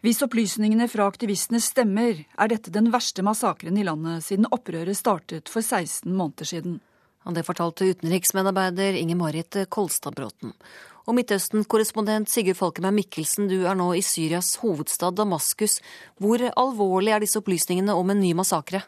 [0.03, 5.49] Hvis opplysningene fra aktivistene stemmer, er dette den verste massakren i landet siden opprøret startet
[5.49, 6.81] for 16 måneder siden.
[7.23, 10.51] Det fortalte utenriksmedarbeider Inger Marit Kolstadbråten.
[11.07, 15.77] Og Midtøsten-korrespondent Sigurd Falkenberg Mikkelsen, du er nå i Syrias hovedstad Damaskus.
[16.19, 18.83] Hvor alvorlig er disse opplysningene om en ny massakre?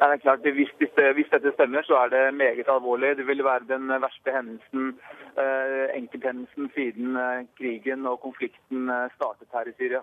[0.00, 3.16] Det er klart, hvis, hvis, dette stemmer, så er det meget alvorlig.
[3.18, 4.94] Det vil være den verste hendelsen,
[5.36, 10.00] eh, enkelthendelsen siden eh, krigen og konflikten eh, startet her i Syria.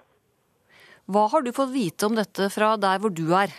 [1.08, 3.50] Hva har du fått vite om dette fra der hvor du er?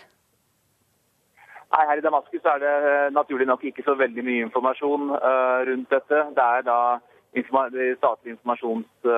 [1.69, 2.77] Nei, Her i Damaskus er det
[3.13, 5.11] naturlig nok ikke så veldig mye informasjon
[5.69, 6.21] rundt dette.
[6.37, 6.79] Det er da
[7.37, 7.45] det
[7.99, 9.11] statlige informasjons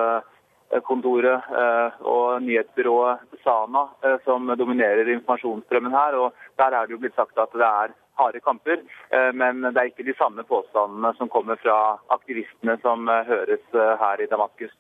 [0.87, 6.15] kontoret eh, og nyhetsbyrået Sana uh, som dominerer informasjonsstrømmen her.
[6.15, 9.77] og Der er det jo blitt sagt at det er harde kamper, eh, men det
[9.77, 14.75] er ikke de samme påstandene som kommer fra aktivistene som høres her i Damaskus.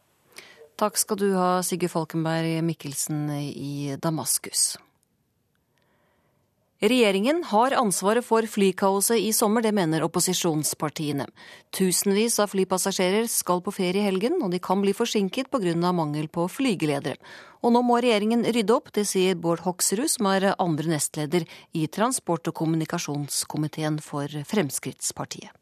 [0.78, 4.78] Takk skal du ha, Sigurd Falkenberg Mikkelsen i Damaskus.
[6.80, 11.26] Regjeringen har ansvaret for flykaoset i sommer, det mener opposisjonspartiene.
[11.76, 15.92] Tusenvis av flypassasjerer skal på ferie i helgen, og de kan bli forsinket pga.
[15.92, 17.20] mangel på flygeledere.
[17.60, 21.86] Og nå må regjeringen rydde opp, det sier Bård Hoksrud, som er andre nestleder i
[21.86, 25.59] transport- og kommunikasjonskomiteen for Fremskrittspartiet.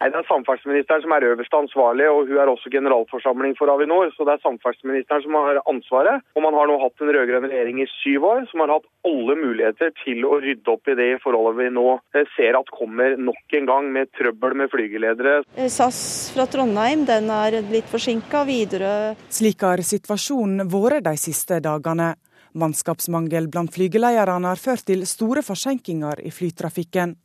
[0.00, 4.10] Nei, Det er samferdselsministeren som er øverste ansvarlig, og hun er også generalforsamling for Avinor.
[4.16, 6.24] Så det er samferdselsministeren som har ansvaret.
[6.36, 9.38] Og man har nå hatt en rød-grønn regjering i syv år som har hatt alle
[9.40, 13.56] muligheter til å rydde opp i det forholdet vi nå eh, ser at kommer nok
[13.56, 15.40] en gang, med trøbbel med flygeledere.
[15.56, 15.98] Eh, SAS
[16.34, 18.44] fra Trondheim den er blitt forsinka.
[18.46, 22.12] Videre Slik har situasjonen vært de siste dagene.
[22.56, 27.16] Mannskapsmangel blant flygelederne har ført til store forsinkelser i flytrafikken.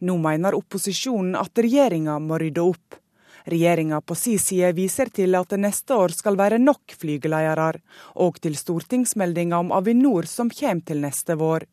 [0.00, 3.00] Nå mener opposisjonen at regjeringa må rydde opp.
[3.44, 7.82] Regjeringa på si side viser til at det neste år skal være nok flygeledere,
[8.16, 11.66] og til stortingsmeldinga om Avinor som kommer til neste vår.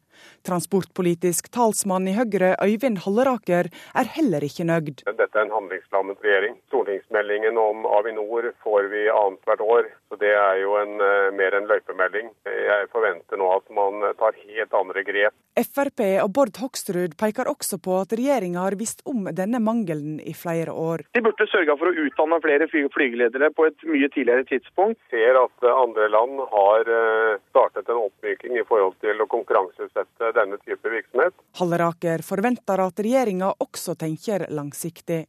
[0.48, 5.04] Transportpolitisk talsmann i Høyre, Øyvind Halleraker, er heller ikke nøyd.
[5.06, 6.58] Dette er en handlingslammet regjering.
[6.72, 11.70] Stortingsmeldingen om Avinor får vi annethvert år, så det er jo en, eh, mer en
[11.70, 12.34] løypemelding.
[12.46, 15.34] Jeg forventer nå at man tar helt andre grep.
[15.60, 20.34] Frp og Bård Hoksrud peker også på at regjeringa har visst om denne mangelen i
[20.38, 21.04] flere år.
[21.14, 25.00] De burde sørga for å utdanne flere flygeledere på et mye tidligere tidspunkt.
[25.12, 30.58] Ser at andre land har eh, startet en oppmyking i forhold til å konkurranseutsette denne
[30.62, 31.34] type virksomhet.
[31.60, 35.26] Halleraker forventer at regjeringa også tenker langsiktig.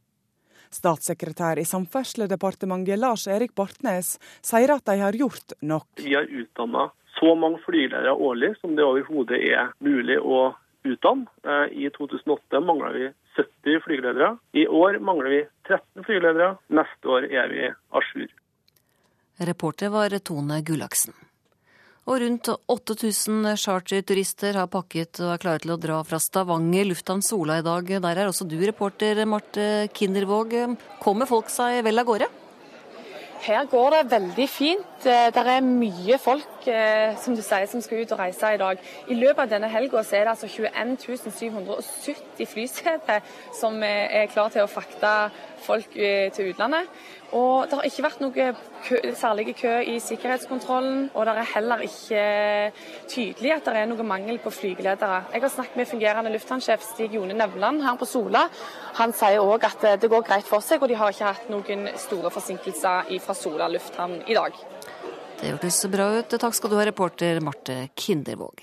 [0.73, 5.87] Statssekretær i Samferdselsdepartementet Lars Erik Bartnes sier at de har gjort nok.
[6.01, 11.29] Vi har utdanna så mange flygeledere årlig som det overhodet er mulig å utdanne.
[11.45, 14.37] Eh, I 2008 mangla vi 70 flygeledere.
[14.51, 16.55] I år mangler vi 13 flygeledere.
[16.67, 18.33] Neste år er vi à jour.
[19.37, 21.13] Reporter var Tone Gullaksen.
[22.03, 27.23] Og rundt 8000 charterturister har pakket og er klare til å dra fra Stavanger lufthavn
[27.23, 27.87] Sola i dag.
[28.03, 30.57] Der er også du reporter, Marte Kindervåg.
[31.03, 32.27] Kommer folk seg vel av gårde?
[33.43, 34.99] Her går det veldig fint.
[35.03, 38.83] Det er mye folk eh, som du sier, som skal ut og reise i dag.
[39.07, 40.97] I løpet av denne helga er det altså 21
[41.31, 43.23] 770 flyseter
[43.59, 45.13] som er klar til å frakte
[45.63, 46.89] folk eh, til utlandet.
[47.33, 48.47] Og det har ikke vært noe
[48.85, 52.25] kø, særlig kø i sikkerhetskontrollen, og det er heller ikke
[53.09, 55.23] tydelig at det er noe mangel på flygeledere.
[55.33, 58.45] Jeg har snakket med fungerende lufthavnsjef Stig Jone Nevland her på Sola.
[59.01, 61.89] Han sier òg at det går greit for seg, og de har ikke hatt noen
[61.97, 64.63] store forsinkelser fra Sola lufthavn i dag.
[65.43, 66.33] Det hørtes bra ut.
[66.39, 68.61] Takk skal du ha, reporter Marte Kindervåg.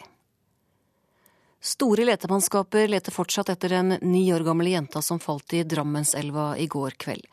[1.61, 6.65] Store letemannskaper leter fortsatt etter den ni år gamle jenta som falt i Drammenselva i
[6.73, 7.27] går kveld.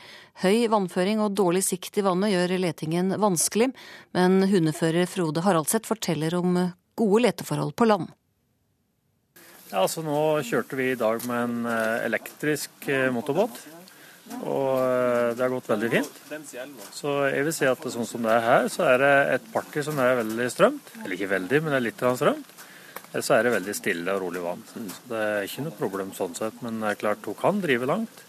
[0.43, 3.69] Høy vannføring og dårlig sikt i vannet gjør letingen vanskelig,
[4.11, 6.59] men hundefører Frode Haraldseth forteller om
[6.99, 8.11] gode leteforhold på land.
[9.71, 13.63] Ja, altså Nå kjørte vi i dag med en eh, elektrisk eh, motorbåt,
[14.41, 16.21] og eh, det har gått veldig fint.
[16.93, 19.83] Så jeg vil si at sånn som det er her, så er det et party
[19.87, 20.93] som er veldig strømt.
[21.03, 22.55] Eller ikke veldig, men det er litt strømt
[23.21, 24.63] så er det veldig stille og rolig vann.
[24.67, 26.61] Så det er ikke noe problem sånn sett.
[26.65, 28.23] Men det er klart hun kan drive langt.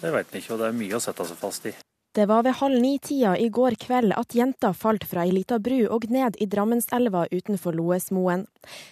[0.00, 1.74] Det vet vi ikke, og det er mye å sette seg fast i.
[2.14, 5.80] Det var ved halv ni-tida i går kveld at jenta falt fra ei lita bru
[5.90, 8.46] og ned i Drammenselva utenfor Loesmoen.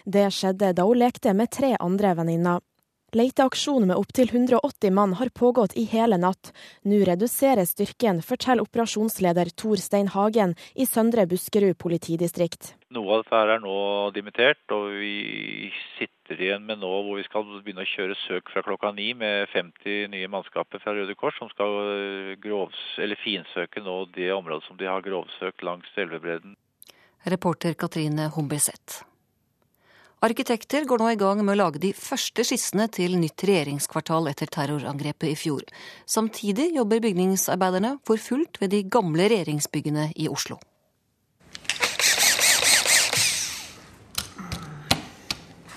[0.04, 2.64] Det skjedde da hun lekte med tre andre venninner.
[3.12, 6.48] Leteaksjonen med opptil 180 mann har pågått i hele natt.
[6.88, 12.70] Nå reduseres styrken, forteller operasjonsleder Tor Stein Hagen i Søndre Buskerud politidistrikt.
[12.96, 13.76] Noe av dette er nå
[14.16, 18.64] dimittert, og vi sitter igjen med nå hvor vi skal begynne å kjøre søk fra
[18.64, 22.80] klokka ni med 50 nye mannskaper fra Røde Kors, som skal eh, grovs,
[23.20, 26.56] finsøke nå det området som de har grovsøkt langs elvebredden.
[27.28, 29.04] Reporter Katrine Humberseth.
[30.22, 34.46] Arkitekter går nå i gang med å lage de første skissene til nytt regjeringskvartal etter
[34.54, 35.64] terrorangrepet i fjor.
[36.06, 40.60] Samtidig jobber bygningsarbeiderne for fullt ved de gamle regjeringsbyggene i Oslo.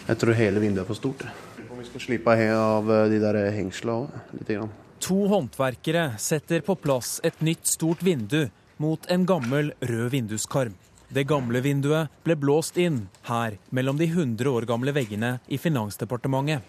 [0.06, 1.26] Jeg tror hele vinduet er for stort.
[1.58, 4.70] Vi skal slippe av de der hengslene òg,
[5.10, 8.44] To håndverkere setter på plass et nytt stort vindu
[8.78, 10.78] mot en gammel rød vinduskarm.
[11.16, 16.60] Det gamle vinduet ble blåst inn her mellom de 100 år gamle veggene i Finansdepartementet.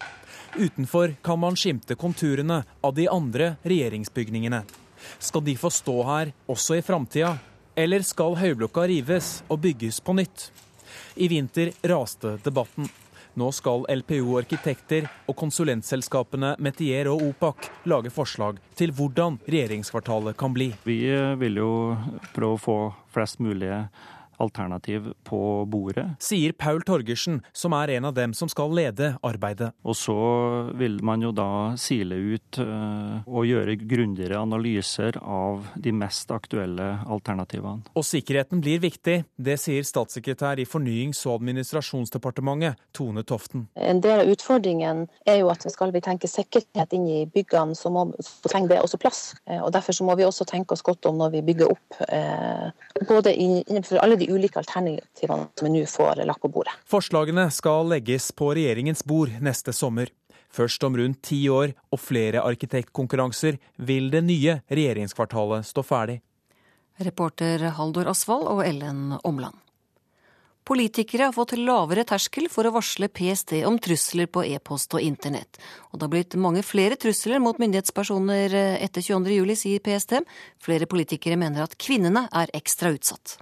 [0.54, 4.62] Utenfor kan man skimte konturene av de andre regjeringsbygningene.
[5.18, 7.32] Skal de få stå her også i framtida,
[7.74, 10.52] eller skal høyblokka rives og bygges på nytt?
[11.18, 12.86] I vinter raste debatten.
[13.34, 20.54] Nå skal LPO Arkitekter og konsulentselskapene Metier og Opak lage forslag til hvordan regjeringskvartalet kan
[20.54, 20.70] bli.
[20.86, 21.02] Vi
[21.42, 21.72] vil jo
[22.30, 22.78] prøve å få
[23.10, 23.88] flest mulige
[24.42, 26.06] alternativ på bordet.
[26.22, 29.72] Sier Paul Torgersen, som er en av dem som skal lede arbeidet.
[29.86, 30.16] Og så
[30.78, 36.88] vil man jo da sile ut uh, og gjøre grundigere analyser av de mest aktuelle
[37.06, 37.86] alternativene.
[37.96, 39.18] Og sikkerheten blir viktig.
[39.36, 43.66] Det sier statssekretær i Fornyings- og administrasjonsdepartementet, Tone Toften.
[43.76, 47.90] En del av utfordringen er jo at skal vi tenke sikkerhet inn i byggene, så,
[47.92, 49.22] må, så trenger det også plass.
[49.46, 52.00] Eh, og Derfor så må vi også tenke oss godt om når vi bygger opp
[52.08, 52.68] eh,
[53.08, 56.74] både innenfor alle de ulike alternativene som vi nå får lagt på bordet.
[56.88, 60.12] Forslagene skal legges på regjeringens bord neste sommer.
[60.52, 66.20] Først om rundt ti år og flere arkitektkonkurranser vil det nye regjeringskvartalet stå ferdig.
[66.96, 69.58] Reporter Haldor Asvald og Ellen Omland.
[70.66, 75.60] Politikere har fått lavere terskel for å varsle PST om trusler på e-post og internett.
[75.92, 80.16] Og det har blitt mange flere trusler mot myndighetspersoner etter 22.07, sier PST.
[80.58, 83.36] Flere politikere mener at kvinnene er ekstra utsatt.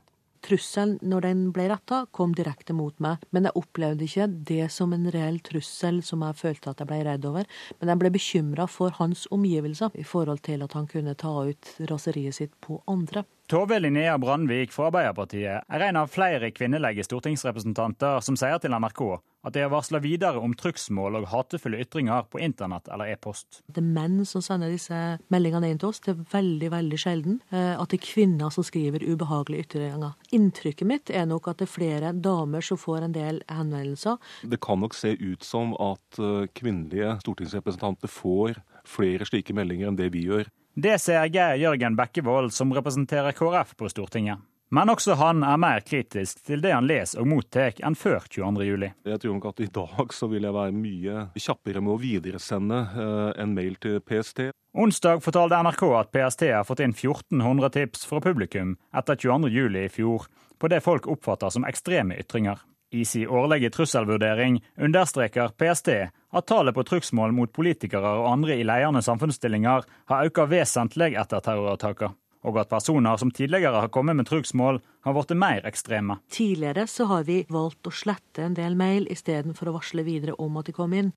[0.45, 4.93] Trusselen når den ble retta, kom direkte mot meg, men jeg opplevde ikke det som
[4.93, 7.49] en reell trussel som jeg følte at jeg ble redd over.
[7.81, 11.73] Men jeg ble bekymra for hans omgivelser i forhold til at han kunne ta ut
[11.89, 13.25] raseriet sitt på andre.
[13.45, 19.03] Tove Linnea Brandvik fra Arbeiderpartiet er en av flere kvinnelige stortingsrepresentanter som sier til NRK
[19.45, 23.61] at de har varsla videre om trugsmål og hatefulle ytringer på internett eller e-post.
[23.69, 24.97] Det er menn som sender disse
[25.29, 26.01] meldingene inn til oss.
[26.01, 30.17] Det er veldig veldig sjelden eh, at det er kvinner som skriver ubehagelige ytringer.
[30.33, 34.17] Inntrykket mitt er nok at det er flere damer som får en del henvendelser.
[34.49, 40.01] Det kan nok se ut som at eh, kvinnelige stortingsrepresentanter får flere slike meldinger enn
[40.01, 40.49] det vi gjør.
[40.75, 44.41] Det sier Geir Jørgen Bekkevold, som representerer KrF på Stortinget.
[44.75, 48.89] Men også han er mer kritisk til det han leser og mottar enn før 22.07.
[49.07, 52.81] Jeg tror nok at i dag så vil jeg være mye kjappere med å videresende
[52.91, 54.49] eh, en mail til PST.
[54.75, 59.89] Onsdag fortalte NRK at PST har fått inn 1400 tips fra publikum etter 22.07 i
[59.95, 60.27] fjor
[60.59, 62.59] på det folk oppfatter som ekstreme ytringer.
[62.95, 65.89] I sin årlige trusselvurdering understreker PST
[66.35, 71.43] at tallet på trugsmål mot politikere og andre i ledende samfunnsstillinger har økt vesentlig etter
[71.45, 72.15] terrorattaker,
[72.45, 76.19] og at personer som tidligere har kommet med trugsmål, har blitt mer ekstreme.
[76.33, 80.59] Tidligere så har vi valgt å slette en del mail istedenfor å varsle videre om
[80.59, 81.13] at de kom inn.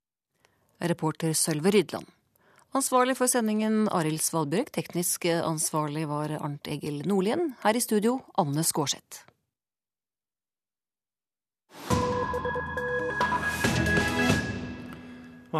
[0.78, 2.06] Reporter Sølve Rydland.
[2.76, 7.54] Ansvarlig for sendingen Arild Svalbjørg, teknisk ansvarlig var Arnt Egil Nordlien.
[7.64, 9.24] Her i studio Anne Skårseth.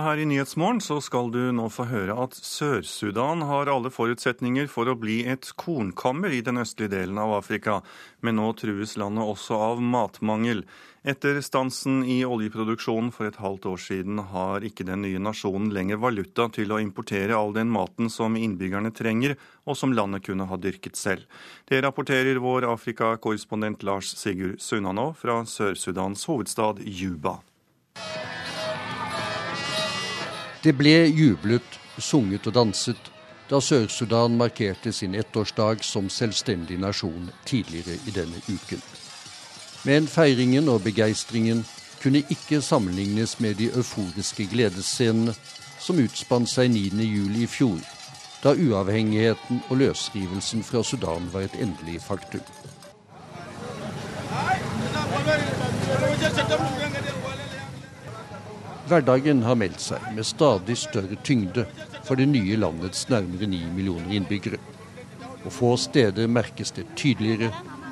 [0.03, 4.91] Her i Nyhetsmorgen så skal du nå få høre at Sør-Sudan har alle forutsetninger for
[4.91, 7.81] å bli et kornkammer i den østlige delen av Afrika,
[8.23, 10.63] men nå trues landet også av matmangel.
[11.09, 16.01] Etter stansen i oljeproduksjonen for et halvt år siden har ikke den nye nasjonen lenger
[16.03, 19.35] valuta til å importere all den maten som innbyggerne trenger,
[19.67, 21.27] og som landet kunne ha dyrket selv.
[21.67, 27.39] Det rapporterer vår Afrika-korrespondent Lars Sigurd Sunnanå fra Sør-Sudans hovedstad Juba.
[30.63, 33.11] Det ble jublet, sunget og danset
[33.49, 38.83] da Sør-Sudan markerte sin ettårsdag som selvstendig nasjon tidligere i denne uken.
[39.87, 41.65] Men feiringen og begeistringen
[42.03, 45.35] kunne ikke sammenlignes med de euforiske gledesscenene
[45.81, 47.79] som utspant seg 9.7 i fjor,
[48.43, 52.43] da uavhengigheten og løsrivelsen fra Sudan var et endelig faktum.
[58.89, 61.67] Hverdagen har meldt seg med stadig større tyngde
[62.07, 64.57] for det nye landets nærmere ni millioner innbyggere.
[65.45, 67.51] Og få steder merkes det tydeligere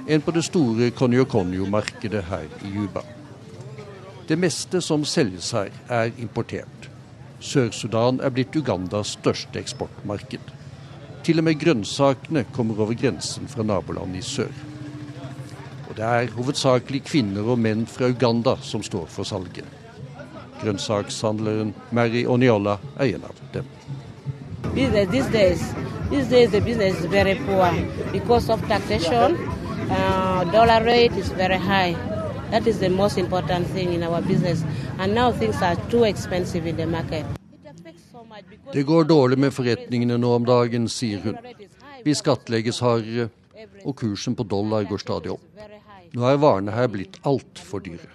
[0.08, 3.04] enn på det store konjo-konjo-markedet her i Juba.
[4.26, 6.88] Det meste som selges her, er importert.
[7.44, 10.48] Sør-Sudan er blitt Ugandas største eksportmarked.
[11.28, 14.62] Til og med grønnsakene kommer over grensen fra nabolandet i sør.
[15.90, 19.75] Og det er hovedsakelig kvinner og menn fra Uganda som står for salget.
[20.62, 23.64] Grønnsakshandleren Mary Oniola er en av dem.
[24.74, 25.74] These days,
[26.10, 27.70] these days the business is very poor
[28.12, 29.36] because of taxation.
[29.90, 31.94] Uh, dollar rate is very high.
[32.50, 34.64] That is the most important thing in our business.
[34.98, 37.24] And now things are too expensive in the market.
[38.72, 41.36] Det går dårlig med forretningene nå om dagen, sier hun.
[42.04, 43.28] Vi skattlegges hardere,
[43.84, 45.42] og kursen på dollar går stadig opp.
[46.12, 48.10] Nå er varene her blitt altfor dyre.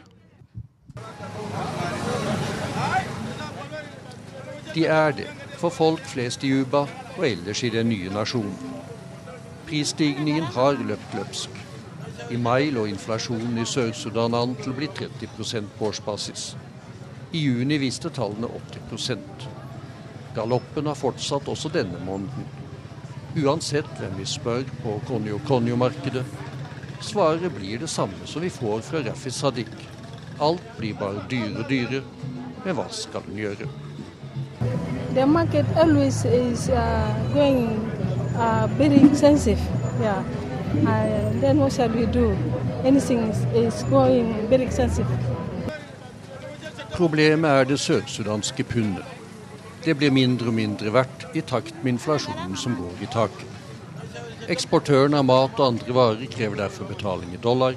[4.76, 5.28] De er det
[5.60, 6.86] for folk flest i Juba
[7.18, 8.56] og ellers i den nye nasjonen.
[9.68, 11.58] Prisstigningen har løpt løpsk.
[12.32, 16.46] I mai lå inflasjonen i Sør-Sudan an til å bli 30% på årsbasis.
[17.32, 19.50] I juni viste tallene 80%
[20.36, 22.48] Galoppen har fortsatt også denne måneden.
[23.44, 26.24] Uansett hvem vi spør på Konjo-Konjo-markedet,
[27.02, 29.72] Svaret blir det samme som vi får fra Rafi Sadiq.
[30.40, 32.04] Alt blir bare dyre, og dyrere.
[32.64, 33.70] Men hva skal en gjøre?
[35.14, 36.78] The market always is uh,
[37.34, 37.68] going
[38.36, 39.60] uh, very expensive.
[40.00, 40.24] Yeah.
[40.88, 42.36] Uh, then what shall we do?
[42.84, 45.08] Anything is, is going very expensive.
[46.96, 49.06] Problemet er det sørsudanske pundet.
[49.86, 53.48] Det blir mindre og mindre verdt i takt med inflasjonen som går i taket.
[54.52, 57.76] Eksportøren av mat og andre varer krever derfor betaling i dollar,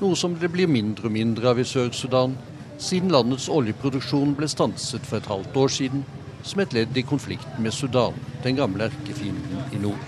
[0.00, 2.36] noe som det blir mindre og mindre av i Sør-Sudan,
[2.80, 6.04] siden landets oljeproduksjon ble stanset for et halvt år siden
[6.46, 10.06] som et ledd i konflikten med Sudan, den gamle erkefienden i nord.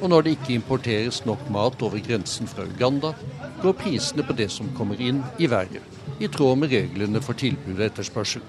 [0.00, 3.12] Og når det ikke importeres nok mat over grensen fra Uganda,
[3.62, 5.82] går prisene på det som kommer inn, i været,
[6.22, 8.44] i tråd med reglene for tilbud og etterspørsel.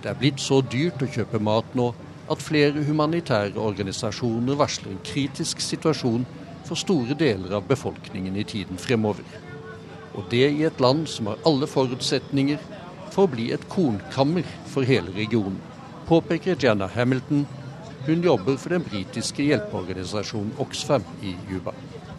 [0.00, 1.90] Det er blitt så dyrt å kjøpe mat nå
[2.30, 6.28] at flere humanitære organisasjoner varsler en kritisk situasjon
[6.68, 9.49] for store deler av befolkningen i tiden fremover.
[10.14, 12.58] Og det i et land som har alle forutsetninger
[13.10, 15.60] for å bli et kornkammer for hele regionen,
[16.08, 17.46] påpeker Janna Hamilton.
[18.06, 21.74] Hun jobber for den britiske hjelpeorganisasjonen Oxfam i Juba.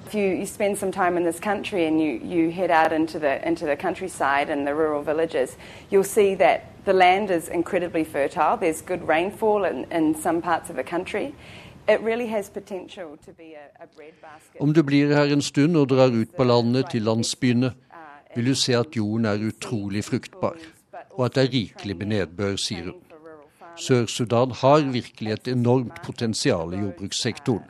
[0.06, 3.18] If you, you spend some time in this country and you, you head out into
[3.18, 5.56] the, into the countryside and the rural villages,
[5.90, 8.58] you'll see that the land is incredibly fertile.
[8.58, 11.34] There's good rainfall in, in some parts of the country.
[14.60, 17.74] Om du blir her en stund og drar ut på landet til landsbyene,
[18.36, 20.58] vil du se at jorden er utrolig fruktbar,
[21.12, 23.02] og at det er rikelig med nedbør, sier hun.
[23.82, 27.70] Sør-Sudan har virkelig et enormt potensial i jordbrukssektoren.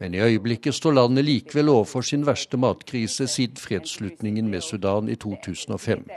[0.00, 5.14] Men i øyeblikket står landet likevel overfor sin verste matkrise siden fredsslutningen med Sudan i
[5.14, 6.08] 2005.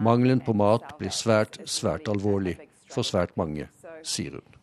[0.00, 2.56] Mangelen på mat blir svært, svært alvorlig
[2.90, 3.68] for svært mange,
[4.02, 4.56] sier hun.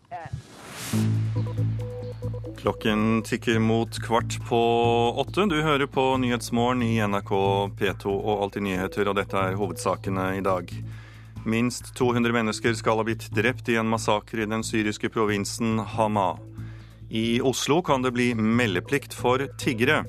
[2.63, 4.59] Klokken tikker mot kvart på
[5.17, 5.45] åtte.
[5.45, 7.31] Du hører på Nyhetsmorgen i NRK
[7.79, 10.71] P2 og Alltid nyheter, og dette er hovedsakene i dag.
[11.43, 16.37] Minst 200 mennesker skal ha blitt drept i en massakre i den syriske provinsen Hama.
[17.11, 20.05] I Oslo kan det bli meldeplikt for tiggere.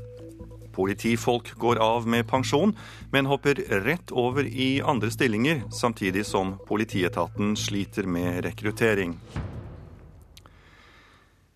[0.75, 2.77] Politifolk går av med pensjon,
[3.11, 9.19] men hopper rett over i andre stillinger, samtidig som politietaten sliter med rekruttering.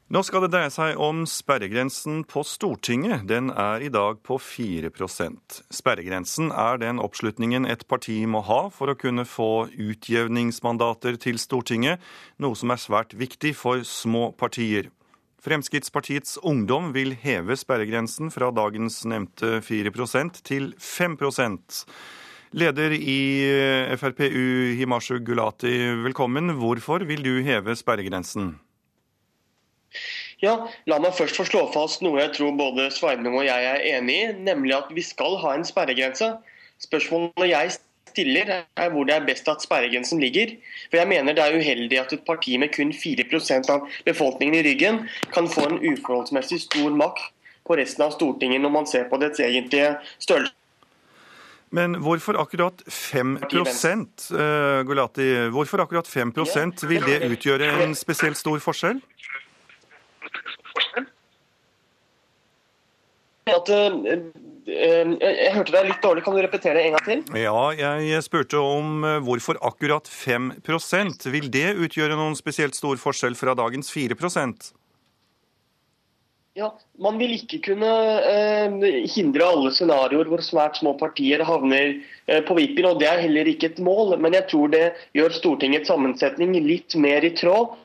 [0.08, 3.26] Nå skal det dreie seg om sperregrensen på Stortinget.
[3.28, 8.88] Den er i dag på 4% Sperregrensen er den oppslutningen et parti må ha for
[8.88, 12.00] å kunne få utjevningsmandater til Stortinget,
[12.40, 14.88] noe som er svært viktig for små partier.
[15.44, 21.84] Fremskrittspartiets Ungdom vil heve sperregrensen fra dagens nevnte 4% til 5%
[22.56, 23.20] Leder i
[24.00, 26.54] FrPU, Himashu Gulati, velkommen.
[26.56, 28.54] Hvorfor vil du heve sperregrensen?
[30.42, 30.54] Ja,
[30.86, 34.16] La meg først få slå fast noe jeg tror både Sveinung og jeg er enig
[34.22, 36.30] i, nemlig at vi skal ha en sperregrense.
[36.78, 37.72] Spørsmålet jeg
[38.12, 40.54] stiller, er hvor det er best at sperregrensen ligger.
[40.90, 44.62] For Jeg mener det er uheldig at et parti med kun 4% av befolkningen i
[44.66, 45.02] ryggen
[45.34, 47.26] kan få en uforholdsmessig stor makt
[47.66, 50.54] på resten av Stortinget når man ser på dets egentlige størrelse.
[51.70, 58.56] Men hvorfor akkurat 5 uh, Gulati, hvorfor akkurat 5% Vil det utgjøre en spesielt stor
[58.64, 59.02] forskjell?
[63.48, 64.18] At, uh,
[64.68, 67.22] jeg hørte deg litt dårlig, kan du repetere det en gang til?
[67.40, 73.38] Ja, jeg spurte om uh, hvorfor akkurat 5% Vil det utgjøre noen spesielt stor forskjell
[73.38, 74.72] fra dagens 4%
[76.58, 76.68] ja,
[76.98, 77.88] Man vil ikke kunne
[78.26, 82.88] eh, hindre alle scenarioer hvor svært små partier havner eh, på vippen.
[82.88, 86.96] og Det er heller ikke et mål, men jeg tror det gjør Stortingets sammensetning litt
[86.98, 87.76] mer i tråd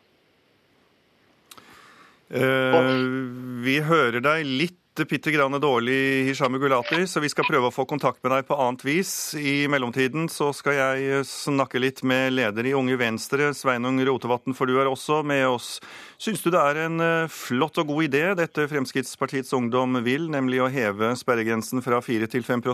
[2.29, 7.85] vi hører deg litt bitte grann dårlig, Hisham Gulati, så vi skal prøve å få
[7.89, 9.33] kontakt med deg på annet vis.
[9.33, 14.69] I mellomtiden så skal jeg snakke litt med leder i Unge Venstre, Sveinung Rotevatn, for
[14.69, 15.79] du er også med oss.
[16.21, 20.61] Syns du det er en eh, flott og god idé dette Fremskrittspartiets Ungdom vil, nemlig
[20.61, 22.67] å heve sperregrensen fra 4 til 5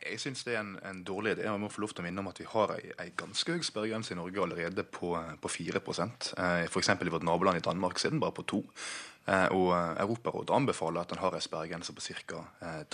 [0.00, 1.44] jeg syns det er en, en, dårlig idé.
[1.44, 3.64] Jeg må få lov til å minne om at vi har ei, ei ganske høy
[3.66, 6.92] sperregrense i Norge allerede på, på 4% eh, F.eks.
[6.94, 11.12] i vårt naboland i Danmark er den bare på 2 eh, og Europarådet anbefaler at
[11.14, 12.44] en har en sperregrense på ca.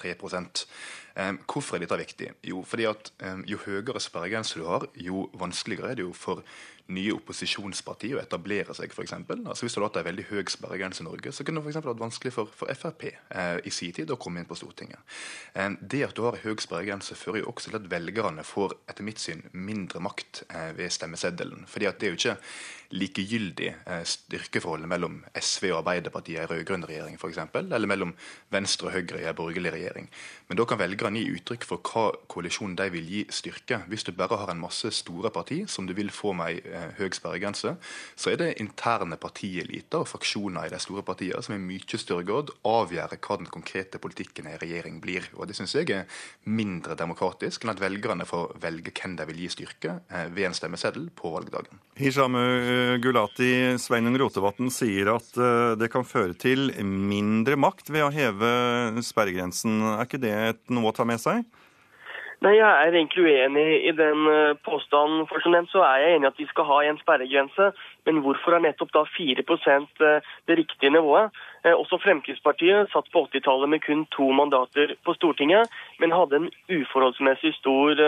[0.03, 2.33] 3 eh, Hvorfor er dette viktig?
[2.51, 3.13] Jo, fordi at
[3.47, 6.43] jo høyere sperregrense du har, jo vanskeligere er det jo for
[6.95, 9.15] nye opposisjonspartier å etablere seg, f.eks.
[9.17, 11.87] Altså, hvis du hadde hatt en veldig høy sperregrense i Norge, så kunne det f.eks.
[11.89, 15.03] vært vanskelig for, for Frp eh, i sin tid å komme inn på Stortinget.
[15.55, 19.07] Eh, det at du har høy sperregrense, fører jo også til at velgerne får etter
[19.07, 21.67] mitt syn mindre makt eh, ved stemmeseddelen.
[21.67, 22.39] fordi at det er jo ikke
[22.95, 28.15] likegyldig eh, styrkeforholdet mellom SV og Arbeiderpartiet i en rød-grønn regjering f.eks., eller mellom
[28.53, 30.09] Venstre og Høyre i en borgerlig regjering.
[30.49, 33.83] Men da kan velgerne gi uttrykk for hva koalisjonen de vil gi styrke.
[33.91, 37.09] Hvis du bare har en masse store parti som du vil få med ei høy
[37.15, 37.75] sperregrense,
[38.17, 42.27] så er det interne partieliter og fraksjoner i de store partiene som i mye større
[42.27, 45.29] grad avgjør hva den konkrete politikken i regjering blir.
[45.37, 46.07] Og Det syns jeg er
[46.45, 50.57] mindre demokratisk enn at velgerne får velge hvem de vil gi styrke eh, ved en
[50.57, 51.81] stemmeseddel på valgdagen.
[51.97, 55.33] Hisham eh, Gulati, Sveinung Rotevatn sier at
[55.79, 58.51] det kan føre til mindre makt ved å heve
[59.05, 59.81] sperregrensen.
[59.97, 60.37] Er ikke det
[60.73, 61.45] noe å ta med seg?
[62.45, 65.25] Nei, Jeg er egentlig uenig i den eh, påstanden.
[65.29, 67.71] For som nevnt så er jeg enig i at vi skal ha en sperregrense.
[68.05, 71.33] Men hvorfor er nettopp da 4 eh, det riktige nivået?
[71.67, 76.49] Eh, også Fremskrittspartiet satt på 80-tallet med kun to mandater på Stortinget, men hadde en
[76.71, 77.99] uforholdsmessig stor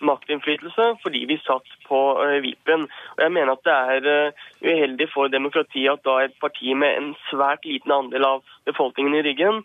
[0.00, 2.00] maktinnflytelse fordi vi satt på
[2.44, 2.86] vipen.
[3.16, 4.32] Og Jeg mener at det er
[4.64, 9.24] uheldig for demokratiet at da et parti med en svært liten andel av befolkningen i
[9.26, 9.62] ryggen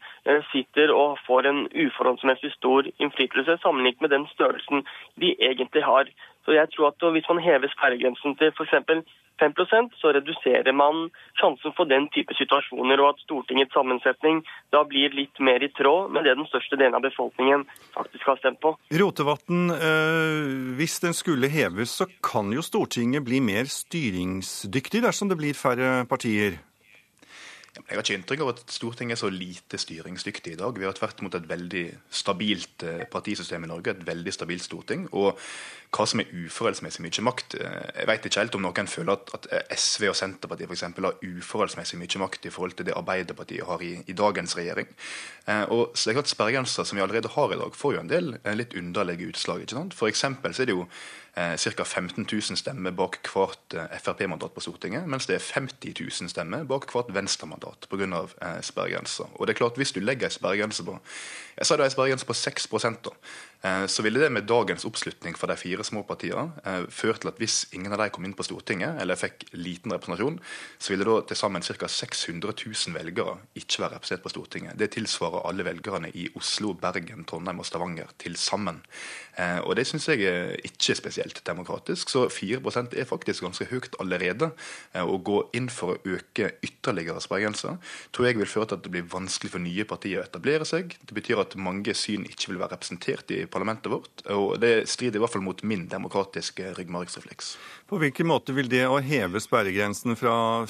[0.52, 4.84] sitter og får en uforholdsmessig stor innflytelse sammenlignet med den størrelsen
[5.22, 6.10] de egentlig har.
[6.48, 9.04] Så jeg tror at Hvis man hever sperregrensen til f.eks.
[9.38, 14.40] 5% så reduserer man sjansen for den type situasjoner, og at Stortingets sammensetning
[14.74, 18.40] da blir litt mer i tråd med det den største delen av befolkningen faktisk har
[18.42, 18.74] stemt på.
[19.02, 25.38] Rotevatn, øh, hvis den skulle heves, så kan jo Stortinget bli mer styringsdyktig dersom det
[25.38, 26.58] blir færre partier?
[27.86, 30.78] Jeg har ikke inntrykk av at Stortinget er så lite styringsdyktig i dag.
[30.78, 35.06] Vi har tvert imot et veldig stabilt eh, partisystem i Norge, et veldig stabilt storting.
[35.14, 35.38] Og
[35.94, 39.32] hva som er uforholdsmessig mye makt eh, Jeg vet ikke helt om noen føler at,
[39.38, 40.86] at eh, SV og Senterpartiet f.eks.
[40.98, 44.90] har uforholdsmessig mye makt i forhold til det Arbeiderpartiet har i, i dagens regjering.
[45.72, 48.34] Og så er klart Sperregrenser som vi allerede har i dag, får jo en del
[48.60, 49.64] litt underlige utslag.
[49.64, 49.96] ikke sant?
[49.96, 50.90] For så er det jo
[51.38, 51.84] ca.
[51.84, 56.64] 15 000 stemmer bak hvert eh, Frp-mandat på Stortinget, mens det er 50 000 stemmer
[56.66, 58.24] bak hvert Venstre-mandat pga.
[58.42, 59.30] Eh, sperregrensa.
[59.36, 60.98] Og det er klart, hvis du legger ei sperregrense på
[61.58, 62.68] jeg sa det er sperregrense på 6
[63.02, 63.12] da,
[63.90, 67.40] så ville det med dagens oppslutning for de fire små partiene eh, ført til at
[67.42, 70.38] hvis ingen av dem kom inn på Stortinget, eller fikk liten representasjon,
[70.78, 71.90] så ville da til sammen ca.
[71.90, 74.78] 600 000 velgere ikke være representert på Stortinget.
[74.78, 78.84] Det tilsvarer alle velgerne i Oslo, Bergen, Trondheim og Stavanger til sammen.
[79.38, 82.14] Eh, og det syns jeg er ikke spesielt demokratisk.
[82.14, 84.52] Så 4% er faktisk ganske høyt allerede.
[84.98, 87.78] Å gå inn for å øke ytterligere sperregrenser
[88.14, 90.96] tror jeg vil føre til at det blir vanskelig for nye partier å etablere seg.
[91.02, 94.24] Det betyr at mange syn ikke vil være representert i parlamentet vårt.
[94.34, 97.56] og Det strider i hvert fall mot min demokratiske ryggmargsrefleks.
[97.88, 100.66] På hvilken måte vil det å heve sperregrensen fra,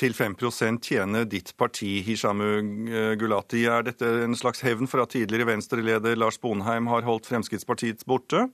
[0.00, 3.66] til 5% tjene ditt parti, Hishamu Gulati?
[3.68, 8.48] Er dette en slags hevn for at tidligere Venstre-leder Lars Bonheim har holdt Fremskrittspartiet borte?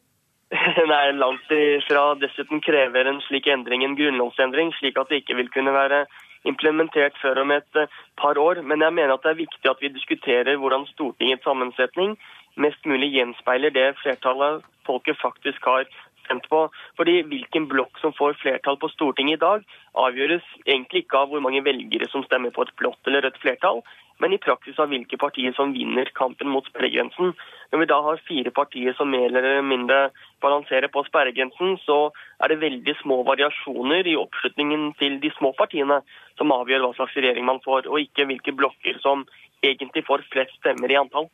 [0.93, 2.15] Nei, langt ifra.
[2.19, 6.05] Dessuten krever en slik endring en grunnlovsendring, slik at det ikke vil kunne være
[6.49, 8.63] implementert før om et eh, par år.
[8.67, 12.17] Men jeg mener at det er viktig at vi diskuterer hvordan Stortingets sammensetning
[12.57, 15.87] mest mulig gjenspeiler det flertallet folket faktisk har
[16.25, 16.67] stemt på.
[16.99, 21.43] Fordi Hvilken blokk som får flertall på Stortinget i dag, avgjøres egentlig ikke av hvor
[21.43, 23.83] mange velgere som stemmer på et blått eller rødt flertall,
[24.21, 27.33] men i praksis av hvilke partier som vinner kampen mot sperregrensen.
[27.73, 30.11] Når vi da har fire partier som mer eller mindre
[30.45, 32.11] balanserer på sperregrensen, så
[32.43, 36.03] er det veldig små variasjoner i oppslutningen til de små partiene
[36.37, 39.25] som avgjør hva slags regjering man får, og ikke hvilke blokker som
[39.65, 41.31] egentlig får flest stemmer i antall.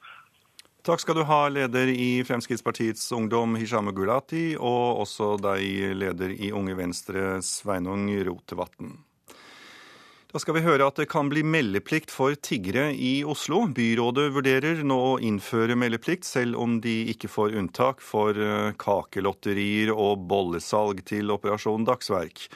[0.86, 5.64] Takk skal du ha, leder i Fremskrittspartiets Ungdom, Hisham Gulati, og også deg,
[5.98, 8.92] leder i Unge Venstre, Sveinung Rotevatn.
[10.30, 13.64] Da skal vi høre at det kan bli meldeplikt for tiggere i Oslo.
[13.66, 19.90] Byrådet vurderer nå å innføre meldeplikt, selv om de ikke får unntak for eh, kakelotterier
[19.90, 22.46] og bollesalg til Operasjon Dagsverk.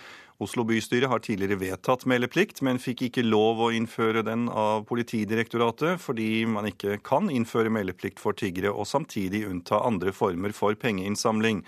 [0.40, 6.00] Oslo bystyre har tidligere vedtatt meldeplikt, men fikk ikke lov å innføre den av Politidirektoratet,
[6.00, 11.60] fordi man ikke kan innføre meldeplikt for tiggere og samtidig unnta andre former for pengeinnsamling.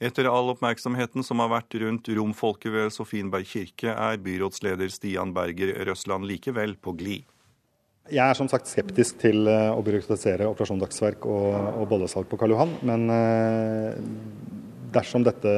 [0.00, 5.76] Etter all oppmerksomheten som har vært rundt romfolket ved Sofienberg kirke, er byrådsleder Stian Berger
[5.84, 7.28] Røsland likevel på glid.
[8.12, 12.36] Jeg er som sagt skeptisk til eh, å byråkratisere Operasjon Dagsverk og, og bollesalg på
[12.40, 12.74] Karl Johan.
[12.84, 13.96] Men eh,
[14.94, 15.52] dersom dette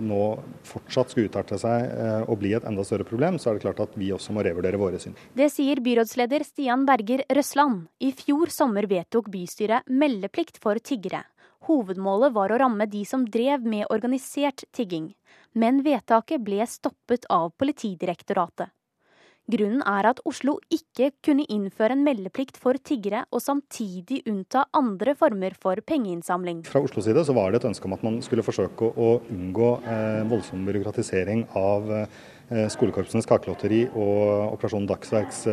[0.00, 0.22] nå
[0.66, 3.82] fortsatt skulle utarte seg eh, og bli et enda større problem, så er det klart
[3.84, 5.16] at vi også må revurdere våre syn.
[5.36, 7.86] Det sier byrådsleder Stian Berger Røsland.
[8.00, 11.24] I fjor sommer vedtok bystyret meldeplikt for tiggere.
[11.66, 15.10] Hovedmålet var å ramme de som drev med organisert tigging,
[15.56, 18.70] men vedtaket ble stoppet av Politidirektoratet.
[19.46, 25.12] Grunnen er at Oslo ikke kunne innføre en meldeplikt for tiggere og samtidig unnta andre
[25.14, 26.64] former for pengeinnsamling.
[26.66, 30.24] Fra Oslos side var det et ønske om at man skulle forsøke å unngå eh,
[30.26, 35.46] voldsom byråkratisering av eh, skolekorpsenes kakelotteri og Operasjon Dagsverks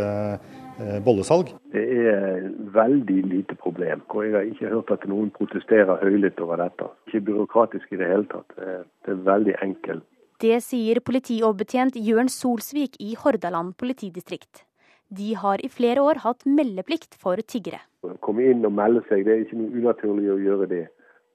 [1.05, 1.51] bollesalg.
[1.69, 6.63] Det er veldig lite problem, og jeg har ikke hørt at noen protesterer høylytt over
[6.63, 6.87] dette.
[7.11, 8.57] Ikke byråkratisk i det hele tatt.
[8.57, 10.05] Det er veldig enkelt.
[10.43, 14.65] Det sier politioverbetjent Jørn Solsvik i Hordaland politidistrikt.
[15.07, 17.79] De har i flere år hatt meldeplikt for tiggere.
[18.03, 20.81] Å Komme inn og melde seg, det er ikke noe unaturlig å gjøre det.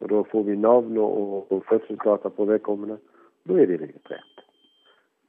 [0.02, 2.98] Og Da får vi navn og, og fødselsdata på vedkommende.
[3.48, 4.44] Da er de registrert.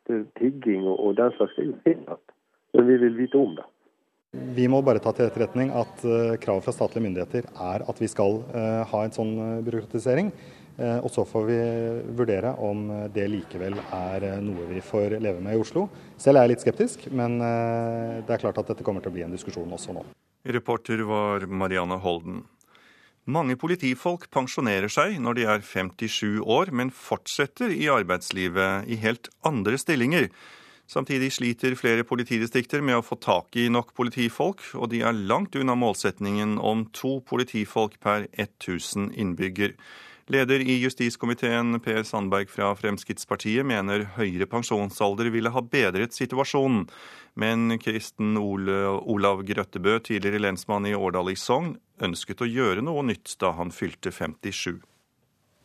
[0.10, 2.36] Det, tigging og, og den slags er jo tillatt,
[2.76, 3.68] men vi vil vite om det.
[4.60, 8.10] Vi må bare ta til etterretning at uh, kravet fra statlige myndigheter er at vi
[8.12, 10.34] skal uh, ha en sånn uh, byråkratisering.
[10.80, 11.58] Og så får vi
[12.16, 15.88] vurdere om det likevel er noe vi får leve med i Oslo.
[16.16, 19.26] Selv er jeg litt skeptisk, men det er klart at dette kommer til å bli
[19.26, 20.06] en diskusjon også nå.
[20.48, 22.46] Reporter var Marianne Holden.
[23.30, 29.30] Mange politifolk pensjonerer seg når de er 57 år, men fortsetter i arbeidslivet i helt
[29.46, 30.30] andre stillinger.
[30.90, 35.54] Samtidig sliter flere politidistrikter med å få tak i nok politifolk, og de er langt
[35.60, 39.76] unna målsetningen om to politifolk per 1000 innbygger.
[40.30, 46.84] Leder i justiskomiteen Per Sandberg fra Fremskrittspartiet mener høyere pensjonsalder ville ha bedret situasjonen.
[47.34, 51.72] Men Kristen Olav Grøttebø, tidligere lensmann i Årdal i Sogn,
[52.06, 54.78] ønsket å gjøre noe nytt da han fylte 57.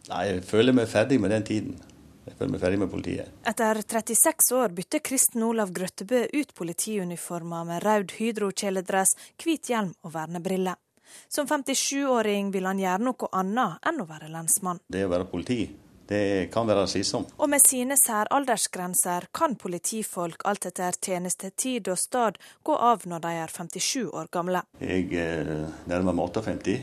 [0.08, 1.76] Nei, jeg føler meg ferdig med den tiden.
[2.24, 3.36] Jeg føler meg ferdig med politiet.
[3.44, 9.12] Etter 36 år bytter Kristen Olav Grøttebø ut politiuniformer med rød hydrokjeledress,
[9.44, 10.80] hvit hjelm og vernebriller.
[11.28, 14.80] Som 57-åring vil han gjøre noe annet enn å være lensmann.
[14.86, 15.62] Det å være politi,
[16.08, 17.32] det kan være slitsomt.
[17.38, 23.32] Og med sine særaldersgrenser kan politifolk alt etter tjenestetid og sted gå av når de
[23.44, 24.64] er 57 år gamle.
[24.80, 26.76] Jeg eh, nærmer meg 58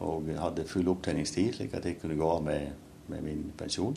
[0.00, 2.70] og hadde full opptjeningstid, slik at jeg kunne gå av med,
[3.12, 3.96] med min pensjon.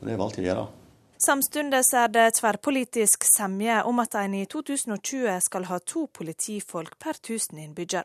[0.00, 0.64] Og det valgte jeg å gjøre.
[1.24, 7.16] Samtidig er det tverrpolitisk semje om at en i 2020 skal ha to politifolk per
[7.16, 8.04] 1000 innbygger.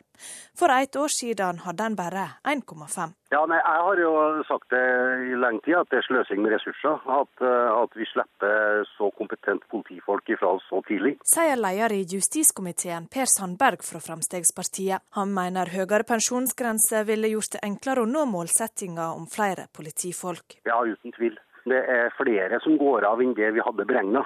[0.56, 3.12] For ett år siden hadde en bare 1,5.
[3.34, 4.14] Ja, nei, Jeg har jo
[4.48, 4.86] sagt det
[5.32, 6.96] i lenge tid at det er sløsing med ressurser.
[7.20, 11.18] At, eh, at vi slipper så kompetent politifolk ifra oss så tidlig.
[11.34, 15.04] Sier leder i justiskomiteen Per Sandberg fra Fremskrittspartiet.
[15.20, 20.62] Han mener høyere pensjonsgrense ville gjort det enklere å nå målsettinga om flere politifolk.
[20.64, 21.38] Ja, uten tvil.
[21.68, 24.26] Det er flere som går av enn det vi hadde beregna.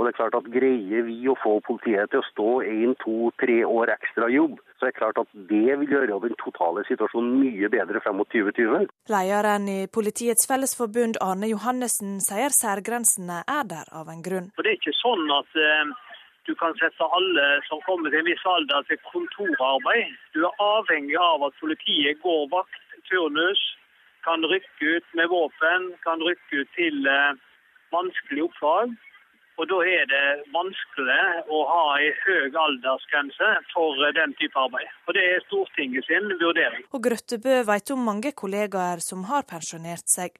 [0.00, 3.28] Og det er klart at Greier vi å få politiet til å stå én, to,
[3.42, 7.34] tre år ekstra jobb, så er det klart at det vil gjøre den totale situasjonen
[7.42, 8.88] mye bedre frem mot 2020.
[9.12, 14.48] Lederen i Politiets Fellesforbund, Arne Johannessen, sier særgrensene er der av en grunn.
[14.56, 15.92] For Det er ikke sånn at eh,
[16.48, 20.16] du kan sette alle som kommer til en viss alder til kontorarbeid.
[20.32, 22.80] Du er avhengig av at politiet går vakt,
[23.12, 23.60] turnus,
[24.26, 27.38] kan rykke ut med våpen, kan rykke ut til eh,
[27.94, 28.98] vanskelige oppdrag.
[29.60, 34.88] Og Da er det vanskelig å ha en høy aldersgrense for eh, den type arbeid.
[35.06, 36.86] Og Det er Stortinget sin vurdering.
[36.96, 40.36] Og Grøttebø vet om mange kollegaer som har pensjonert seg,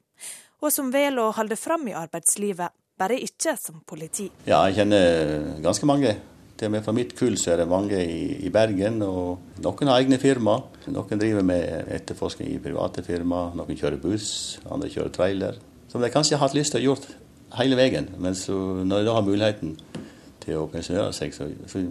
[0.61, 4.27] og som velger å holde fram i arbeidslivet, bare ikke som politi.
[4.45, 6.15] Ja, jeg kjenner ganske mange.
[6.61, 9.89] Til og med fra mitt kull så er det mange i, i Bergen, og noen
[9.89, 10.59] har egne firma.
[10.93, 15.55] Noen driver med etterforskning i private firma, noen kjører buss, andre kjører trailer.
[15.89, 17.15] Som de kanskje har hatt lyst til å gjøre
[17.57, 18.53] hele veien, men så,
[18.85, 19.73] når de da har muligheten
[20.45, 21.81] til å pensjonere seg, så, så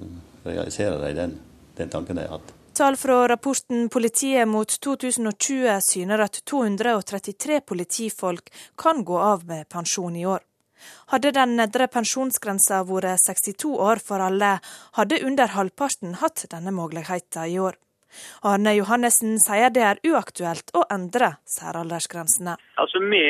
[0.46, 1.34] realiserer de den,
[1.80, 2.54] den tanken de har hatt.
[2.78, 10.14] Tall fra rapporten Politiet mot 2020 syner at 233 politifolk kan gå av med pensjon
[10.14, 10.46] i år.
[11.12, 14.58] Hadde den nedre pensjonsgrensa vært 62 år for alle,
[14.98, 17.78] hadde under halvparten hatt denne muligheten i år.
[18.50, 22.56] Arne Johannessen sier det er uaktuelt å endre særaldersgrensene.
[22.82, 23.22] Altså, Vi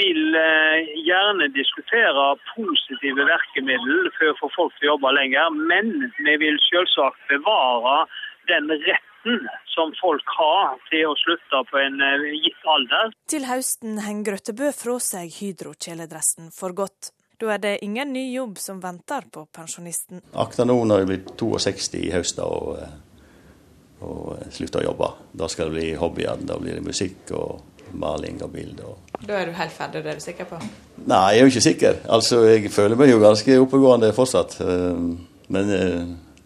[0.00, 6.10] vil eh, gjerne diskutere positive virkemidler for å få folk til å jobbe lenger, men
[6.26, 8.04] vi vil selvsagt bevare
[8.50, 13.12] den retten retten som folk har til å slutte på en eh, gitt alder.
[13.28, 17.12] Til høsten henger Grøttebø fra seg hydrokjeledressen for godt.
[17.40, 20.22] Da er det ingen ny jobb som venter på pensjonisten.
[20.34, 25.12] Akta nå når jeg blir 62 i høst og, eh, og slutter å jobbe.
[25.32, 26.44] Da skal det bli hobbyer.
[26.46, 27.62] Da blir det musikk og
[27.94, 28.94] maling og bilder.
[29.24, 30.58] Da er du helt ferdig, det er du sikker på?
[31.06, 32.00] Nei, jeg er jo ikke sikker.
[32.10, 34.60] Altså, Jeg føler meg jo ganske oppegående fortsatt.
[34.60, 35.06] Eh,
[35.54, 35.72] men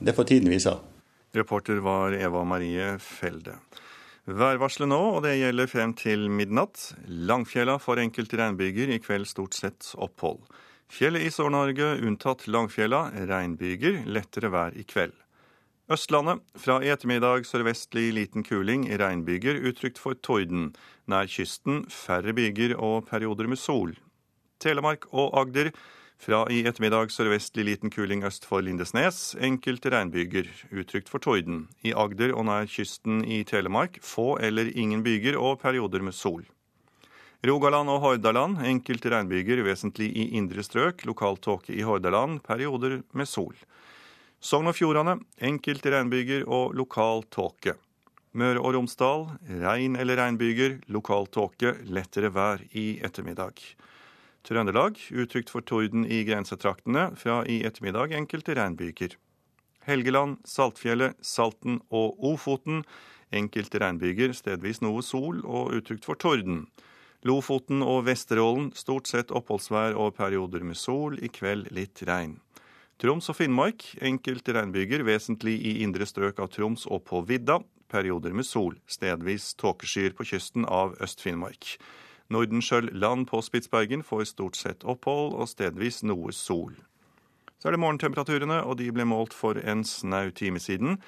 [0.01, 0.73] det får tiden vise.
[1.37, 3.59] Reporter var Eva Marie Felde.
[4.29, 6.93] Værvarselet nå, og det gjelder frem til midnatt.
[7.09, 10.41] Langfjella for enkelte regnbyger, i kveld stort sett opphold.
[10.89, 15.13] Fjellet i Sør-Norge unntatt Langfjella, regnbyger, lettere vær i kveld.
[15.93, 20.75] Østlandet fra i ettermiddag sørvestlig liten kuling, regnbyger utrygt for torden.
[21.09, 23.95] Nær kysten færre byger og perioder med sol.
[24.61, 25.73] Telemark og Agder
[26.19, 29.37] Fra i ettermiddag sørvestlig liten kuling øst for Lindesnes.
[29.39, 31.69] Enkelte regnbyger, utrygt for torden.
[31.87, 36.43] I Agder og nær kysten i Telemark få eller ingen byger og perioder med sol.
[37.47, 41.07] Rogaland og Hordaland enkelte regnbyger, vesentlig i indre strøk.
[41.07, 43.55] Lokal tåke i Hordaland, perioder med sol.
[44.43, 47.77] Sogn og Fjordane enkelte regnbyger og lokal tåke.
[48.35, 49.29] Møre og Romsdal
[49.63, 53.63] regn eller regnbyger, lokal tåke, lettere vær i ettermiddag.
[54.47, 59.17] Trøndelag utrygt for torden i grensetraktene, fra i ettermiddag enkelte regnbyger.
[59.89, 62.85] Helgeland, Saltfjellet, Salten og Ofoten
[63.35, 66.67] enkelte regnbyger, stedvis noe sol og utrygt for torden.
[67.27, 72.39] Lofoten og Vesterålen stort sett oppholdsvær og perioder med sol, i kveld litt regn.
[72.99, 77.61] Troms og Finnmark enkelte regnbyger, vesentlig i indre strøk av Troms og på vidda.
[77.89, 81.77] Perioder med sol, stedvis tåkeskyer på kysten av Øst-Finnmark.
[82.29, 86.75] Nordenskjøld land på Spitsbergen får stort sett opphold og stedvis noe sol.
[87.59, 90.99] Så er det morgentemperaturene, og de ble målt for en snau time siden.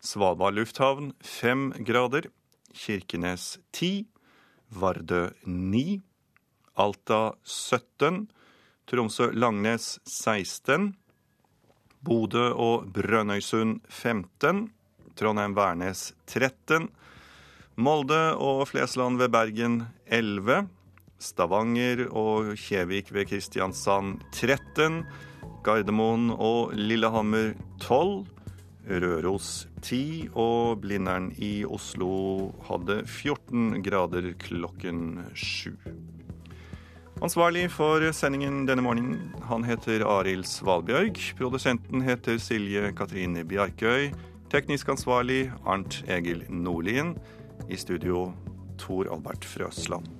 [0.00, 2.30] Svalbard lufthavn fem grader.
[2.72, 4.06] Kirkenes ti.
[4.70, 6.00] Vardø ni.
[6.78, 8.28] Alta 17.
[8.88, 10.94] Tromsø-Langnes 16.
[12.06, 14.68] Bodø og Brønnøysund 15.
[15.18, 16.88] Trondheim-Værnes 13.
[17.78, 20.64] Molde og Flesland ved Bergen 11.
[21.22, 25.04] Stavanger og Kjevik ved Kristiansand 13.
[25.62, 28.26] Gardermoen og Lillehammer 12.
[28.90, 30.26] Røros 10.
[30.34, 35.78] Og Blindern i Oslo hadde 14 grader klokken 7.
[37.22, 41.22] Ansvarlig for sendingen denne morgenen, han heter Arild Svalbjørg.
[41.38, 44.10] Produsenten heter Silje Katrine Bjarkøy.
[44.50, 47.14] Teknisk ansvarlig Arnt Egil Nordlien.
[47.70, 48.32] I studio
[48.78, 50.17] Tor Albert Frøsland.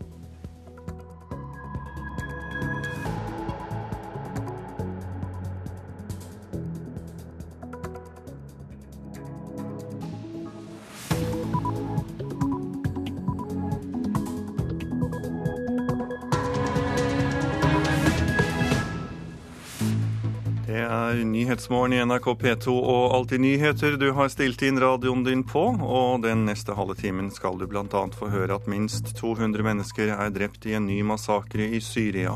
[21.69, 23.97] Nyhetsmorgen i NRK P2 og Alltid nyheter.
[24.01, 27.85] Du har stilt inn radioen din på, og den neste halve timen skal du bl.a.
[28.17, 32.33] få høre at minst 200 mennesker er drept i en ny massakre i Syria.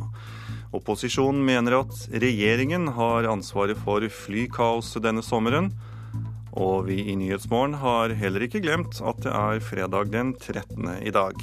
[0.76, 5.70] Opposisjonen mener at regjeringen har ansvaret for flykaoset denne sommeren.
[6.52, 10.92] Og vi i Nyhetsmorgen har heller ikke glemt at det er fredag den 13.
[11.00, 11.40] i dag.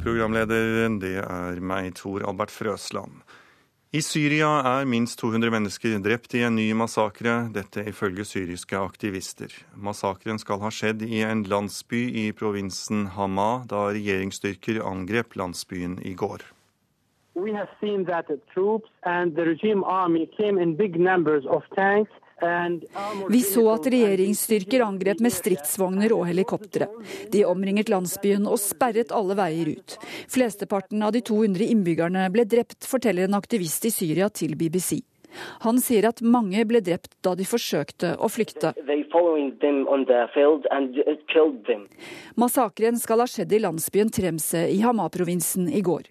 [0.00, 3.20] Programleder, det er meg, Tor Albert Frøsland.
[3.90, 9.50] I Syria er minst 200 mennesker drept i en ny massakre, dette ifølge syriske aktivister.
[9.74, 16.14] Massakren skal ha skjedd i en landsby i provinsen Hama, da regjeringsstyrker angrep landsbyen i
[16.14, 16.46] går.
[17.34, 22.14] We have seen that troops and the regime army came in big numbers of tanks
[23.30, 26.88] vi så at regjeringsstyrker angrep med stridsvogner og helikoptre.
[27.32, 29.98] De omringet landsbyen og sperret alle veier ut.
[30.30, 35.00] Flesteparten av de 200 innbyggerne ble drept, forteller en aktivist i Syria til BBC.
[35.64, 38.72] Han sier at mange ble drept da de forsøkte å flykte.
[42.40, 46.06] Massakren skal ha skjedd i landsbyen Tremse i Hama-provinsen i går.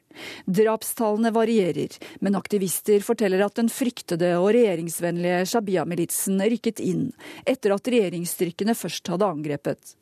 [0.46, 7.10] Drapstallene varierer, men aktivister forteller at den fryktede og regjeringsvennlige Shabia-militsen rykket inn
[7.46, 9.96] etter at regjeringsstyrkene først hadde angrepet.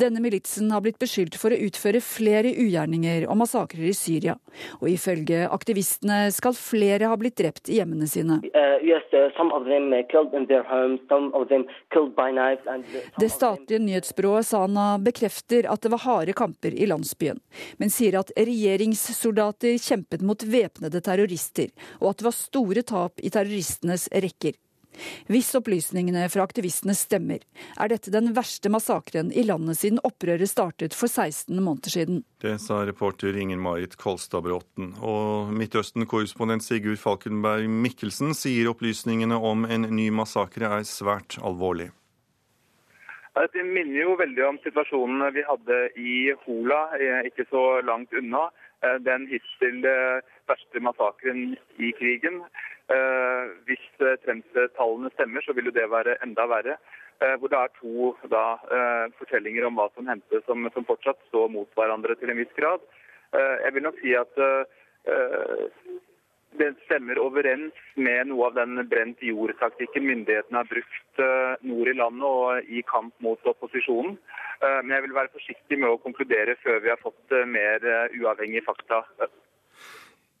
[0.00, 4.36] Denne militsen har blitt beskyldt for å utføre flere ugjerninger og massakrer i Syria.
[4.80, 8.40] Og ifølge aktivistene skal flere ha blitt drept i hjemmene sine.
[8.52, 8.76] Uh,
[13.20, 17.40] det statlige nyhetsbyrået Sana bekrefter at det var harde kamper i landsbyen,
[17.80, 23.32] men sier at regjeringssoldater kjempet mot væpnede terrorister, og at det var store tap i
[23.32, 24.56] terroristenes rekker.
[25.30, 27.42] Hvis opplysningene fra aktivistene stemmer,
[27.76, 32.22] er dette den verste massakren i landet siden opprøret startet for 16 måneder siden.
[32.42, 34.94] Det sa reporter Inger Marit Kolstad Bråten.
[35.00, 41.90] Og Midtøsten-korrespondent Sigurd Falkenberg Mikkelsen sier opplysningene om en ny massakre er svært alvorlig.
[43.52, 46.14] Det minner jo veldig om situasjonen vi hadde i
[46.46, 48.46] Hola, eh, ikke så langt unna.
[48.84, 52.40] Eh, den hittil eh, verste massakren i krigen.
[52.86, 56.76] Eh, hvis eh, Tremse-tallene stemmer, så vil jo det være enda verre.
[57.18, 58.44] Eh, hvor det er to da,
[59.18, 62.84] fortellinger om hva som hendte som, som, fortsatt står mot hverandre til en viss grad.
[63.34, 64.38] Jeg vil nok si at
[66.60, 71.20] det stemmer overens med noe av den brent jord-taktikken myndighetene har brukt
[71.66, 74.14] nord i landet og i kamp mot opposisjonen.
[74.62, 77.84] Men jeg vil være forsiktig med å konkludere før vi har fått mer
[78.14, 79.02] uavhengige fakta.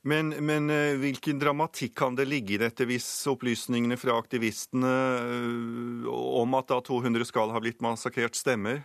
[0.06, 6.06] Men, men, eh, hvilken dramatikk kan det ligge i dette hvis opplysningene fra aktivistene eh,
[6.06, 8.84] om at da 200 skal ha blitt massakrert, stemmer?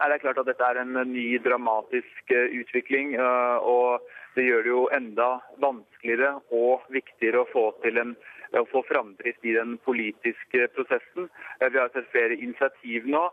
[0.00, 3.14] Det er klart at Dette er en ny dramatisk eh, utvikling.
[3.20, 4.02] og
[4.34, 5.30] Det gjør det jo enda
[5.62, 8.16] vanskeligere og viktigere å få til en
[8.58, 11.28] å få framdrift i den politiske prosessen.
[11.60, 13.28] Vi har sett flere initiativ nå,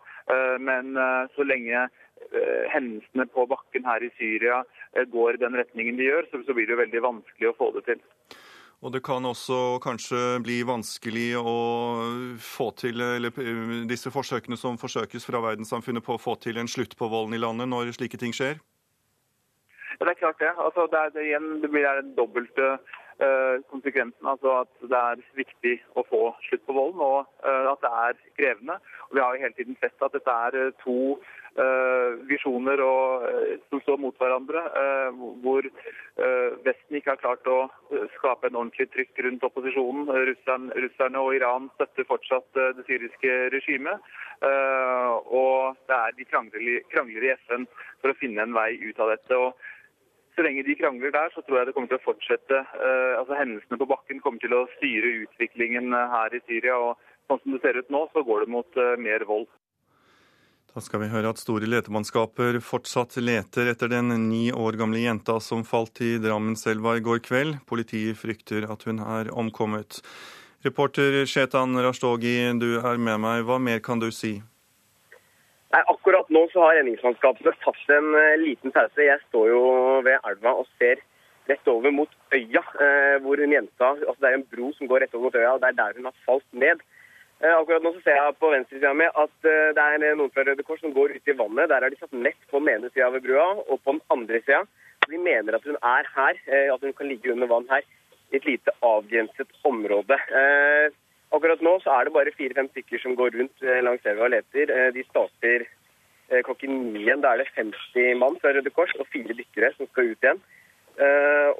[0.62, 0.94] men
[1.34, 1.88] så lenge
[2.32, 4.60] Eh, hendelsene på bakken her i Syria
[4.98, 7.84] eh, går i den retningen de gjør, så blir det veldig vanskelig å få det
[7.88, 8.02] til.
[8.84, 11.56] Og det kan også kanskje bli vanskelig å
[12.44, 16.68] få til eller eh, disse forsøkene som forsøkes fra verdenssamfunnet på å få til en
[16.68, 18.60] slutt på volden i landet når slike ting skjer?
[19.96, 20.52] Ja, det er klart det.
[20.60, 22.76] Altså, det, er, det, igjen, det blir den dobbelte
[23.72, 24.28] konsekvensen.
[24.30, 28.22] Altså at det er viktig å få slutt på volden, og uh, at det er
[28.38, 28.78] krevende.
[29.10, 30.98] Og vi har jo hele tiden sett at dette er uh, to
[31.58, 35.66] Eh, visjoner eh, som står mot hverandre, eh, hvor
[36.66, 37.68] Vesten ikke har klart å
[38.16, 40.08] skape en ordentlig trykk rundt opposisjonen.
[40.26, 44.02] Russerne, og Iran støtter fortsatt det syriske regimet.
[45.30, 47.68] Og det er de krangler i FN
[48.02, 49.38] for å finne en vei ut av dette.
[49.38, 49.54] og
[50.38, 52.64] så lenge de krangler der, så tror jeg det kommer til å fortsette.
[53.18, 56.78] altså Hendelsene på bakken kommer til å styre utviklingen her i Syria.
[56.78, 59.50] og Sånn som det ser ut nå, så går det mot mer vold.
[60.78, 65.40] Da skal vi høre at store letemannskaper fortsatt leter etter den ni år gamle jenta
[65.42, 67.56] som falt i Drammenselva i går kveld.
[67.66, 70.04] Politiet frykter at hun er omkommet.
[70.68, 73.42] Reporter Shetan Rashtogi, du er med meg.
[73.48, 74.36] Hva mer kan du si?
[75.76, 79.04] Nei, akkurat nå så har redningsmannskapene tatt en uh, liten pause.
[79.04, 79.64] Jeg står jo
[80.06, 81.02] ved elva og ser
[81.48, 85.04] rett over mot øya, uh, hvor hun jenta altså Det er en bro som går
[85.04, 86.86] rett over mot øya, og det er der hun har falt ned.
[87.38, 90.42] Eh, akkurat nå så ser jeg på venstresida mi at eh, det er noen fra
[90.48, 91.70] Røde Kors som går ut i vannet.
[91.70, 94.42] Der har de satt nett på den ene sida ved brua, og på den andre
[94.42, 94.64] sida.
[95.06, 97.86] De mener at hun er her, eh, at hun kan ligge under vann her,
[98.34, 100.18] i et lite avgrenset område.
[101.36, 104.72] Akkurat nå så er det bare fire-fem stykker som går rundt langs elva og leter.
[104.96, 105.66] De starter
[106.48, 107.20] klokken ni igjen.
[107.24, 110.40] Da er det 50 mann fra Røde Kors og fire dykkere som skal ut igjen.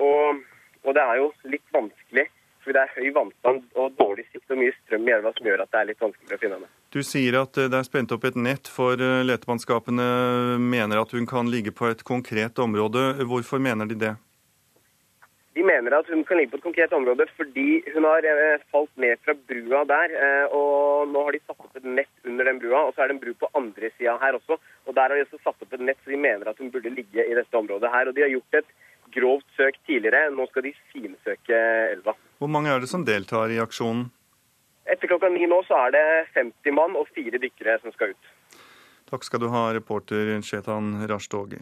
[0.08, 0.40] Og,
[0.88, 2.30] og det er jo litt vanskelig
[2.68, 5.64] for det er høy vannstand og dårlig sikt og mye strøm i elva som gjør
[5.64, 6.70] at det er litt vanskelig å finne henne.
[6.92, 10.08] Du sier at eh, det er spent opp et nett, for eh, letemannskapene
[10.60, 13.24] mener at hun kan ligge på et konkret område.
[13.24, 14.14] Hvorfor mener de det?
[15.58, 18.92] De mener at hun kan ligge på et konkret område fordi hun har eh, falt
[19.02, 20.14] ned fra brua der.
[20.54, 23.18] og Nå har de satt opp et nett under den brua, og så er det
[23.18, 24.60] en bru på andre sida her også.
[24.86, 26.94] og Der har de også satt opp et nett, så de mener at hun burde
[26.94, 28.08] ligge i dette området her.
[28.08, 28.70] og De har gjort et
[29.18, 30.30] grovt søk tidligere.
[30.36, 31.62] Nå skal de finsøke
[31.96, 32.14] elva.
[32.38, 34.12] Hvor mange er det som deltar i aksjonen?
[34.88, 36.06] Etter klokka ni nå så er det
[36.38, 38.30] 50 mann og fire dykkere som skal ut.
[39.08, 41.60] Takk skal du ha, reporter Chetan Rashtogi.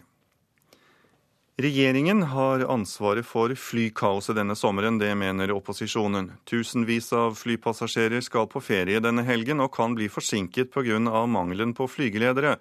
[1.56, 6.28] Regjeringen har ansvaret for flykaoset denne sommeren, det mener opposisjonen.
[6.44, 11.00] Tusenvis av flypassasjerer skal på ferie denne helgen og kan bli forsinket pga.
[11.26, 12.58] mangelen på flygeledere.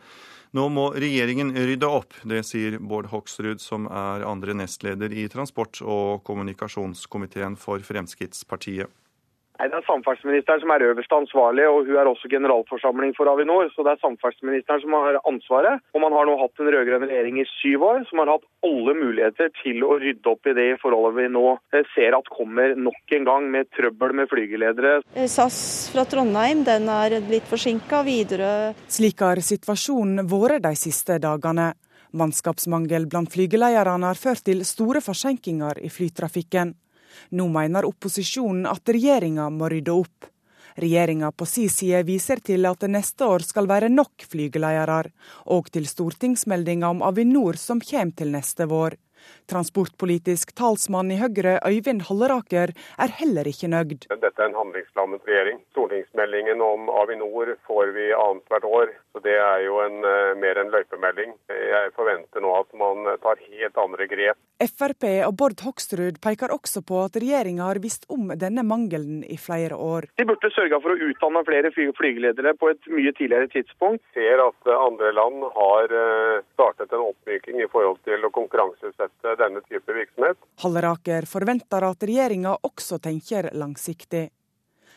[0.55, 5.83] Nå må regjeringen rydde opp, det sier Bård Hoksrud, som er andre nestleder i transport-
[5.83, 8.87] og kommunikasjonskomiteen for Fremskrittspartiet.
[9.59, 13.69] Nei, Det er samferdselsministeren som er øverste ansvarlig, og hun er også generalforsamling for Avinor.
[13.73, 15.83] Så det er samferdselsministeren som har ansvaret.
[15.95, 18.95] Og man har nå hatt en rød-grønn regjering i syv år som har hatt alle
[18.99, 23.15] muligheter til å rydde opp i det forholdet vi nå eh, ser at kommer nok
[23.15, 24.99] en gang med trøbbel med flygeledere.
[25.15, 25.57] Eh, SAS
[25.93, 28.73] fra Trondheim den er blitt forsinka videre.
[28.91, 31.71] Slik har situasjonen vært de siste dagene.
[32.15, 36.75] Mannskapsmangel blant flygelederne har ført til store forsinkelser i flytrafikken.
[37.31, 40.29] Nå mener opposisjonen at regjeringa må rydde opp.
[40.75, 45.13] Regjeringa på si side viser til at det neste år skal være nok flygeledere,
[45.55, 48.97] og til stortingsmeldinga om Avinor som kommer til neste vår.
[49.51, 54.07] Transportpolitisk talsmann i Høyre, Øyvind Halleraker, er heller ikke nøyd.
[54.09, 55.61] Dette er en handlingslammet regjering.
[55.75, 60.73] Stortingsmeldingen om Avinor får vi annethvert år, så det er jo en, eh, mer en
[60.73, 61.37] løypemelding.
[61.49, 64.37] Jeg forventer nå at man tar helt andre grep.
[64.55, 69.35] Frp og Bård Hoksrud peker også på at regjeringa har visst om denne mangelen i
[69.35, 70.07] flere år.
[70.15, 74.03] De burde sørga for å utdanne flere flygeledere på et mye tidligere tidspunkt.
[74.15, 79.14] Vi ser at andre land har eh, startet en oppmyking i forhold til å konkurranseutsette
[79.23, 80.37] denne type virksomhet.
[80.63, 84.29] Halleraker forventer at regjeringa også tenker langsiktig.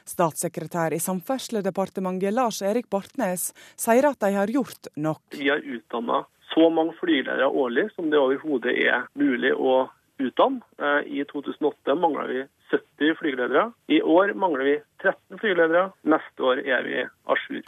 [0.08, 5.22] Statssekretær i Samferdselsdepartementet Lars Erik Bartnes sier at de har gjort nok.
[5.36, 9.88] Vi har utdanna så mange flygeledere årlig som det overhodet er mulig å
[10.18, 10.62] utdanne.
[10.80, 13.72] Eh, I 2008 mangla vi 70 flygeledere.
[13.86, 15.90] I år mangler vi 13 flygeledere.
[16.02, 17.62] Neste år er vi à jour.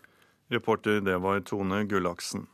[0.51, 2.49] Reporter det var Tone Gullaksen.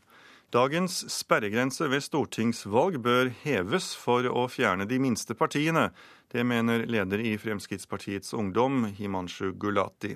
[0.54, 5.88] Dagens sperregrense ved stortingsvalg bør heves for å fjerne de minste partiene.
[6.30, 10.14] Det mener leder i Fremskrittspartiets Ungdom, Himanshu Gulati.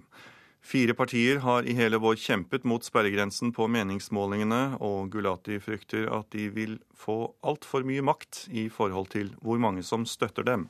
[0.62, 6.30] Fire partier har i hele vår kjempet mot sperregrensen på meningsmålingene, og Gulati frykter at
[6.30, 10.68] de vil få altfor mye makt i forhold til hvor mange som støtter dem.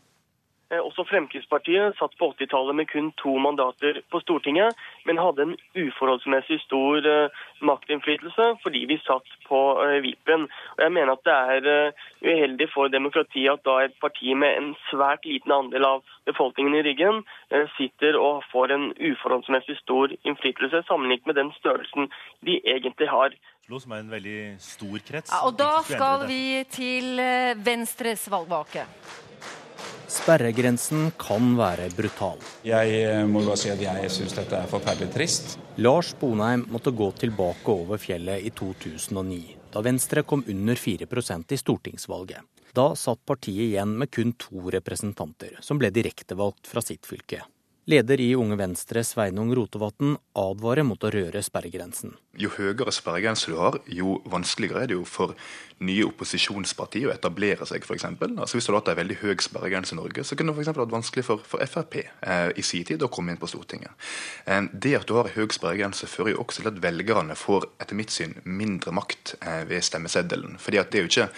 [0.71, 5.57] Eh, også Fremskrittspartiet satt på 80-tallet med kun to mandater på Stortinget, men hadde en
[5.75, 10.05] uforholdsmessig stor uh, maktinnflytelse fordi vi satt på vipen.
[10.05, 10.47] vippen.
[10.77, 14.59] Og jeg mener at det er uh, uheldig for demokratiet at da et parti med
[14.61, 17.23] en svært liten andel av befolkningen i ryggen
[17.77, 22.11] sitter og får en uforholdsmessig stor innflytelse sammenlignet med den størrelsen
[22.47, 23.35] de egentlig har.
[23.71, 25.33] Som er en veldig stor krets.
[25.33, 27.19] Ja, og da skal vi til
[27.65, 28.87] Venstres valgvake.
[30.11, 32.41] Sperregrensen kan være brutal.
[32.67, 35.55] Jeg eh, må bare si at jeg syns dette er forferdelig trist.
[35.79, 39.39] Lars Bonheim måtte gå tilbake over fjellet i 2009,
[39.71, 42.43] da Venstre kom under 4% i stortingsvalget.
[42.75, 47.45] Da satt partiet igjen med kun to representanter, som ble direktevalgt fra sitt fylke.
[47.91, 52.13] Leder i Unge Venstre, Sveinung Rotevatn, advarer mot å røre sperregrensen.
[52.39, 55.33] Jo høyere sperregrense du har, jo vanskeligere er det jo for
[55.83, 58.07] nye opposisjonspartier å etablere seg, f.eks.
[58.07, 60.77] Altså, hvis du hadde hatt en veldig høy sperregrense i Norge, så kunne det f.eks.
[60.77, 63.97] vært vanskelig for, for Frp eh, i sin tid å komme inn på Stortinget.
[64.45, 67.99] Eh, det at du har høy sperregrense, fører jo også til at velgerne får etter
[67.99, 70.61] mitt syn mindre makt eh, ved stemmeseddelen.
[70.63, 71.31] Fordi at det er jo ikke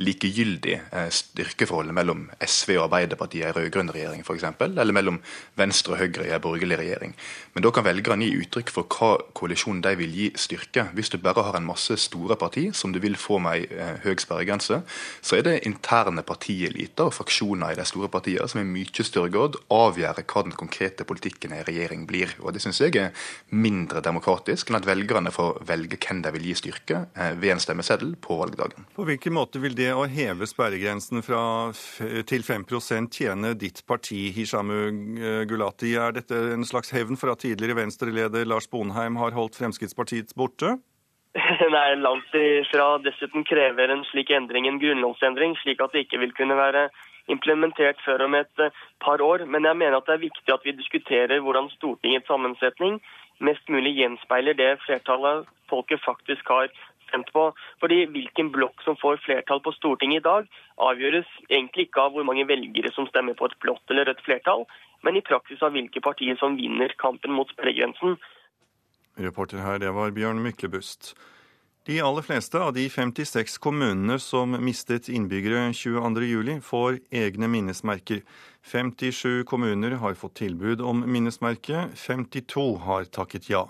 [0.00, 5.20] likegyldig styrkeforhold styrkeforholdet mellom SV og Arbeiderpartiet i en rød-grønn regjering f.eks., eller mellom
[5.58, 7.14] Venstre og Høyre i en borgerlig regjering.
[7.54, 10.88] Men da kan velgerne gi uttrykk for hva koalisjonen de vil gi styrke.
[10.96, 13.96] Hvis du bare har en masse store parti som du vil få med ei Eh,
[14.04, 14.80] høy sperregrense,
[15.24, 19.32] så er det interne partieliter og fraksjoner i de store partiene som i mye større
[19.32, 22.34] grad avgjør hva den konkrete politikken i regjering blir.
[22.40, 23.10] Og Det syns jeg er
[23.50, 27.62] mindre demokratisk enn at velgerne får velge hvem de vil gi styrke eh, ved en
[27.62, 28.86] stemmeseddel på valgdagen.
[28.94, 31.70] På hvilken måte vil det å heve sperregrensen fra,
[32.30, 34.78] til 5% tjene ditt parti, Hishamu
[35.18, 35.92] eh, Gulati?
[36.00, 40.76] Er dette en slags hevn for at tidligere Venstre-leder Lars Bonheim har holdt Fremskrittspartiets borte?
[41.76, 42.94] Nei, langt ifra.
[43.04, 46.86] Dessuten krever en slik endring en grunnlovsendring, slik at det ikke vil kunne være
[47.32, 49.44] implementert før om et eh, par år.
[49.44, 53.02] Men jeg mener at det er viktig at vi diskuterer hvordan Stortingets sammensetning
[53.42, 56.68] mest mulig gjenspeiler det flertallet folket faktisk har
[57.08, 57.48] stemt på.
[57.82, 62.26] Fordi Hvilken blokk som får flertall på Stortinget i dag, avgjøres egentlig ikke av hvor
[62.28, 64.66] mange velgere som stemmer på et blått eller rødt flertall,
[65.04, 68.16] men i praksis av hvilke partier som vinner kampen mot sperregrensen.
[69.20, 71.14] Reporter her, det var Bjørn Myklebust.
[71.84, 78.22] De aller fleste av de 56 kommunene som mistet innbyggere 22.07, får egne minnesmerker.
[78.64, 83.66] 57 kommuner har fått tilbud om minnesmerke, 52 har takket ja.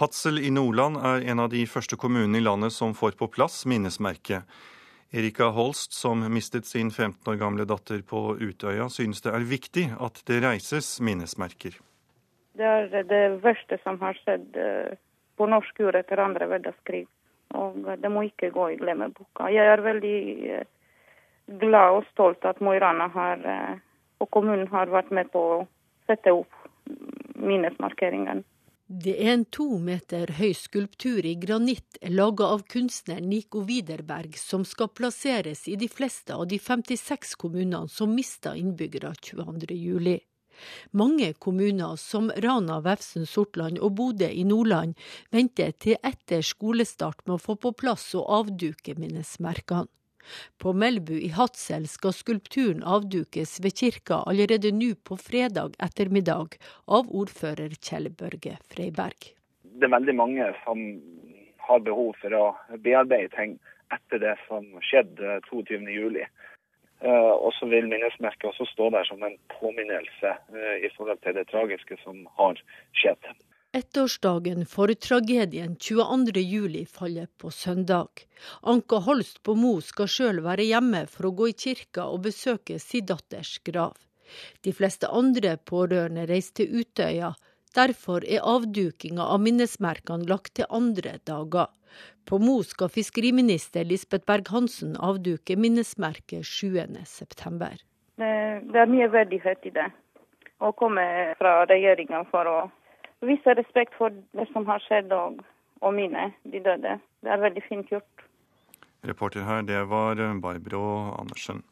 [0.00, 3.66] Hadsel i Nordland er en av de første kommunene i landet som får på plass
[3.68, 4.38] minnesmerke.
[5.12, 9.82] Erika Holst, som mistet sin 15 år gamle datter på Utøya, synes det er viktig
[10.00, 11.76] at det reises minnesmerker.
[12.56, 14.96] Det er det verste som har skjedd eh,
[15.36, 17.02] på norsk jord etter andre verdenskrig.
[17.60, 19.50] Og det må ikke gå i glemmeboka.
[19.52, 20.20] Jeg er veldig
[20.54, 20.70] eh,
[21.60, 23.76] glad og stolt at Mo i Rana eh,
[24.16, 25.60] og kommunen har vært med på å
[26.08, 26.56] sette opp
[27.36, 28.40] minnesmarkeringen.
[28.92, 34.64] Det er en to meter høy skulptur i granitt laga av kunstner Nico Widerberg, som
[34.66, 40.18] skal plasseres i de fleste av de 56 kommunene som mista innbyggere 22.07.
[40.90, 44.98] Mange kommuner som Rana, Vefsn, Sortland og Bodø i Nordland
[45.30, 49.86] venter til etter skolestart med å få på plass og avduke minnesmerkene.
[50.62, 57.10] På Melbu i Hadsel skal skulpturen avdukes ved kirka allerede nå på fredag ettermiddag av
[57.10, 59.32] ordfører Kjell Børge Freiberg.
[59.62, 60.84] Det er veldig mange som
[61.70, 62.44] har behov for å
[62.84, 63.58] bearbeide ting
[63.94, 66.24] etter det som skjedde 22.07.
[67.00, 71.38] Eh, og så vil minnesmerket også stå der som en påminnelse eh, i forhold til
[71.38, 72.60] det tragiske som har
[73.00, 73.30] skjedd.
[73.72, 78.08] Ettårsdagen for tragedien 22.07 faller på søndag.
[78.62, 82.80] Anka Holst på Mo skal sjøl være hjemme for å gå i kirka og besøke
[82.82, 83.94] sin datters grav.
[84.66, 87.30] De fleste andre pårørende reiser til Utøya.
[87.78, 91.70] Derfor er avdukinga av minnesmerkene lagt til andre dager.
[92.26, 97.70] På Mo skal fiskeriminister Lisbeth Berg-Hansen avduke minnesmerket 7.9.
[98.18, 98.34] Det,
[98.66, 99.88] det er mye verdighet i det.
[100.58, 101.06] Å komme
[101.38, 102.58] fra regjeringa for å
[103.28, 105.42] vise respekt for det som har skjedd, og,
[105.84, 106.98] og mine, de døde.
[107.20, 108.24] Det er veldig fint gjort.
[109.08, 111.64] Reporter her, det var Barbro Andersen.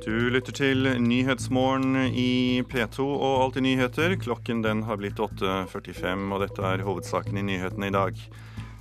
[0.00, 4.14] Du lytter til Nyhetsmorgen i P2 og Alltid nyheter.
[4.18, 8.22] Klokken den har blitt 8.45, og dette er hovedsaken i nyhetene i dag.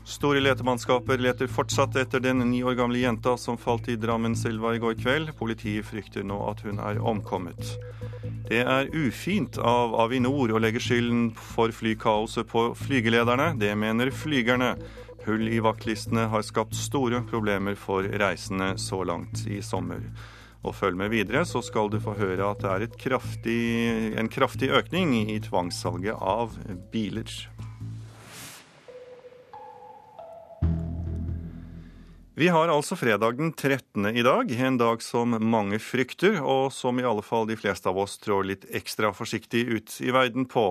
[0.10, 4.80] Store letemannskaper leter fortsatt etter den ni år gamle jenta som falt i Drammenselva i
[4.81, 5.36] går kveld.
[5.38, 7.76] Politiet frykter nå at hun er omkommet.
[8.49, 13.52] Det er ufint av Avinor å legge skylden for flykaoset på flygelederne.
[13.61, 14.73] Det mener flygerne.
[15.27, 20.02] Hull i vaktlistene har skapt store problemer for reisende så langt i sommer.
[20.65, 23.61] Og følg med videre, så skal du få høre at det er kraftig,
[24.18, 26.57] en kraftig økning i tvangssalget av
[26.90, 27.30] biler.
[32.39, 34.05] Vi har altså fredag den 13.
[34.15, 37.97] i dag, en dag som mange frykter, og som i alle fall de fleste av
[37.99, 40.63] oss trår litt ekstra forsiktig ut i verden på.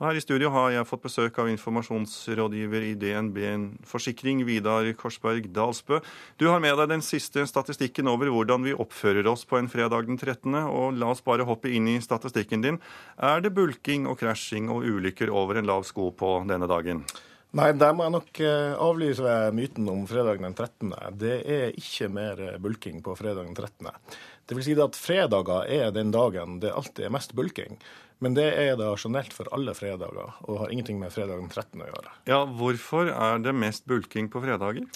[0.00, 3.36] Og her i studio har jeg fått besøk av informasjonsrådgiver i DNB
[3.84, 6.00] Forsikring, Vidar Korsberg Dalsbø.
[6.40, 10.08] Du har med deg den siste statistikken over hvordan vi oppfører oss på en fredag
[10.08, 12.80] den 13., og la oss bare hoppe inn i statistikken din.
[13.20, 17.04] Er det bulking og krasjing og ulykker over en lav sko på denne dagen?
[17.54, 20.94] Nei, der må jeg nok eh, avlyse myten om fredag den 13.
[21.20, 23.92] Det er ikke mer eh, bulking på fredag den 13.
[24.44, 27.78] Det vil si at fredager er den dagen det alltid er mest bulking.
[28.24, 31.78] Men det er da generelt for alle fredager, og har ingenting med fredag den 13.
[31.84, 32.16] å gjøre.
[32.30, 34.86] Ja, Hvorfor er det mest bulking på fredager?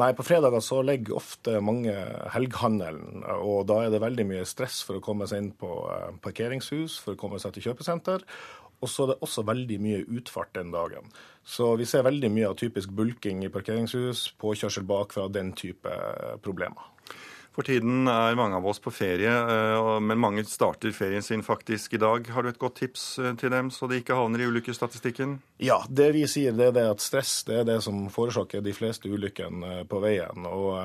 [0.00, 1.92] Nei, på fredager så legger ofte mange
[2.34, 6.10] helghandelen, og da er det veldig mye stress for å komme seg inn på eh,
[6.24, 8.24] parkeringshus, for å komme seg til kjøpesenter.
[8.80, 11.10] Og så er det også veldig mye utfart den dagen.
[11.44, 15.92] Så vi ser veldig mye av typisk bulking i parkeringshus, påkjørsel bakfra, den type
[16.44, 16.88] problemer.
[17.50, 21.96] For tiden er mange av oss på ferie, eh, men mange starter ferien sin faktisk
[21.98, 22.28] i dag.
[22.30, 25.34] Har du et godt tips eh, til dem, så de ikke havner i ulykkesstatistikken?
[25.58, 29.10] Ja, det vi sier det er at stress det er det som forårsaker de fleste
[29.10, 30.46] ulykkene eh, på veien.
[30.46, 30.78] Og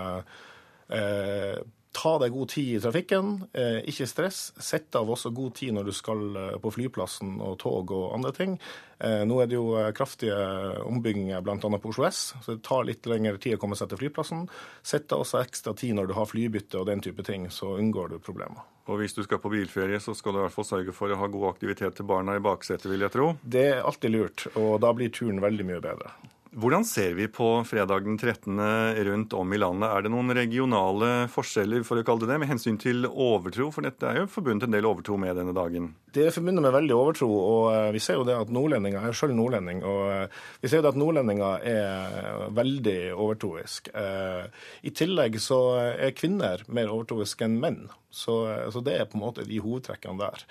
[0.89, 1.61] eh,
[1.95, 4.39] Ta deg god tid i trafikken, eh, ikke stress.
[4.59, 8.33] Sett av også god tid når du skal eh, på flyplassen og tog og andre
[8.35, 8.57] ting.
[8.99, 10.35] Eh, nå er det jo kraftige
[10.83, 11.55] ombygginger bl.a.
[11.55, 14.43] på Oslo S, så det tar litt lengre tid å komme seg til flyplassen.
[14.83, 18.11] Sett av også ekstra tid når du har flybytte og den type ting, så unngår
[18.11, 18.67] du problemer.
[18.91, 21.17] Og hvis du skal på bilferie, så skal du i hvert fall sørge for å
[21.17, 23.33] ha god aktivitet til barna i baksetet, vil jeg tro?
[23.41, 26.11] Det er alltid lurt, og da blir turen veldig mye bedre.
[26.55, 28.59] Hvordan ser vi på fredag den 13.
[29.03, 29.89] rundt om i landet?
[29.91, 33.67] Er det noen regionale forskjeller for å kalle det det, med hensyn til overtro?
[33.75, 35.89] For dette er jo forbundet en del overtro med denne dagen?
[36.15, 37.27] Det er forbundet med veldig overtro.
[37.27, 40.71] og eh, Vi ser jo det at nordlendinger, jeg er selv nordlending, og eh, vi
[40.71, 43.91] ser jo det at nordlendinger er veldig overtroisk.
[43.91, 44.47] Eh,
[44.87, 45.59] I tillegg så
[45.91, 47.83] er kvinner mer overtroiske enn menn.
[48.07, 48.39] Så,
[48.71, 50.47] så det er på en måte de hovedtrekkene der.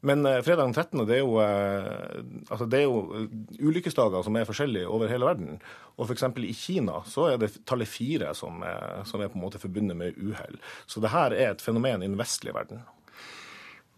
[0.00, 1.06] Men eh, fredag den 13.
[1.06, 3.30] Det er, jo, eh, altså det er jo eh,
[3.66, 5.56] ulykkesdager som er forskjellige over hele verden.
[5.98, 6.28] Og f.eks.
[6.38, 9.98] i Kina så er det tallet fire som er, som er på en måte forbundet
[9.98, 10.60] med uhell.
[10.86, 12.84] Så det her er et fenomen i den vestlige verden.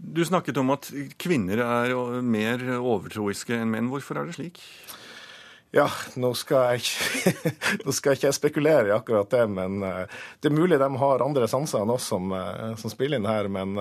[0.01, 0.89] Du snakket om at
[1.21, 1.93] kvinner er
[2.25, 3.93] mer overtroiske enn menn.
[3.93, 4.63] Hvorfor er det slik?
[5.77, 5.85] Ja,
[6.19, 7.35] nå skal, jeg
[7.85, 11.47] nå skal jeg ikke spekulere i akkurat det, men det er mulig de har andre
[11.47, 12.33] sanser enn oss som,
[12.81, 13.47] som spiller inn her.
[13.53, 13.77] Men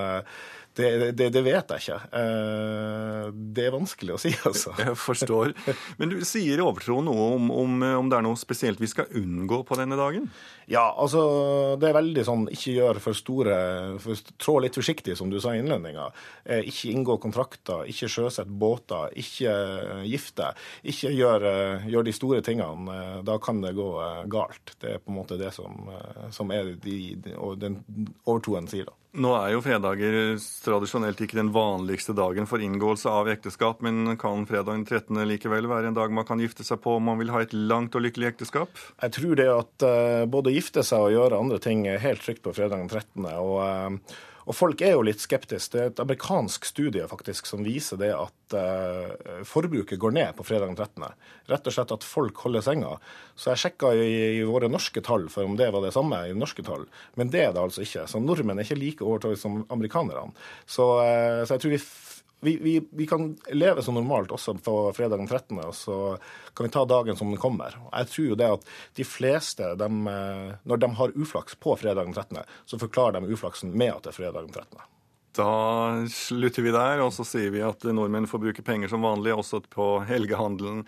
[0.78, 1.98] det, det, det, vet jeg ikke.
[2.20, 3.26] Eh,
[3.56, 4.74] det er vanskelig å si, altså.
[4.80, 5.54] Jeg forstår.
[6.00, 9.62] Men du sier overtro noe om, om, om, det er noe spesielt vi skal unngå
[9.68, 10.30] på denne dagen?
[10.70, 11.24] Ja, altså
[11.82, 13.56] det er veldig sånn ikke gjør for store
[14.04, 16.10] for, Trå litt forsiktig, som du sa i innledninga.
[16.46, 19.56] Eh, ikke inngå kontrakter, ikke sjøsett båter, ikke
[20.08, 20.54] gifte.
[20.88, 21.50] Ikke gjør,
[21.90, 23.00] gjør, de store tingene.
[23.28, 23.90] Da kan det gå
[24.32, 24.78] galt.
[24.80, 25.90] Det er på en måte det som,
[26.36, 27.00] som er de,
[27.60, 27.82] den
[28.24, 28.96] overtroen sier, da.
[29.18, 30.16] Nå er jo fredager
[30.62, 35.18] tradisjonelt ikke den vanligste dagen for inngåelse av ekteskap, men kan fredag den 13.
[35.26, 37.98] likevel være en dag man kan gifte seg på om man vil ha et langt
[37.98, 38.70] og lykkelig ekteskap?
[39.02, 42.44] Jeg tror det at uh, både gifte seg og gjøre andre ting er helt trygt
[42.46, 43.26] på fredag den 13.
[43.34, 44.20] Og, uh,
[44.50, 45.70] og folk er jo litt skeptiske.
[45.76, 50.46] Det er et amerikansk studie faktisk som viser det at eh, forbruket går ned på
[50.48, 51.06] fredag den 13.
[51.52, 52.96] Rett og slett at folk holder senga.
[53.38, 54.10] Så jeg sjekka i,
[54.40, 57.44] i, våre norske tall for om det var det samme i norske tall, men det
[57.46, 58.08] er det altså ikke.
[58.10, 60.34] Så nordmenn er ikke like overtatt som amerikanerne.
[60.66, 61.84] Så, eh, så jeg tror vi
[62.42, 65.98] vi, vi, vi, kan leve som normalt også på fredag den 13., og så
[66.56, 67.76] kan vi ta dagen som den kommer.
[67.92, 72.06] Jeg tror jo det at de fleste, de, eh, når de har uflaks på fredag
[72.06, 74.88] den 13., så forklarer de uflaksen med at det er fredag den 13.
[75.40, 75.52] Da
[76.10, 79.62] slutter vi der, og så sier vi at nordmenn får bruke penger som vanlig, også
[79.72, 80.82] på helgehandelen.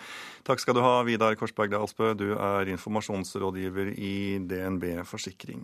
[0.47, 2.13] Takk skal du ha, Vidar Korsberg Dalsbø.
[2.17, 4.15] Du er informasjonsrådgiver i
[4.49, 5.61] DNB Forsikring.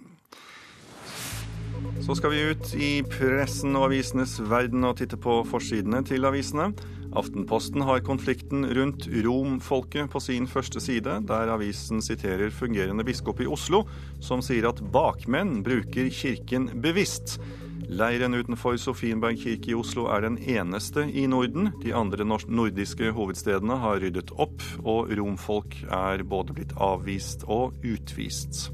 [2.04, 6.72] Så skal vi ut i pressen og avisenes verden og titte på forsidene til avisene.
[7.18, 13.48] Aftenposten har konflikten rundt romfolket på sin første side, der avisen siterer fungerende biskop i
[13.50, 13.86] Oslo,
[14.20, 17.40] som sier at bakmenn bruker kirken bevisst.
[17.88, 21.72] Leiren utenfor Sofienberg kirke i Oslo er den eneste i Norden.
[21.84, 28.68] De andre nordiske hovedstedene har ryddet opp, og romfolk er både blitt avvist og utvist.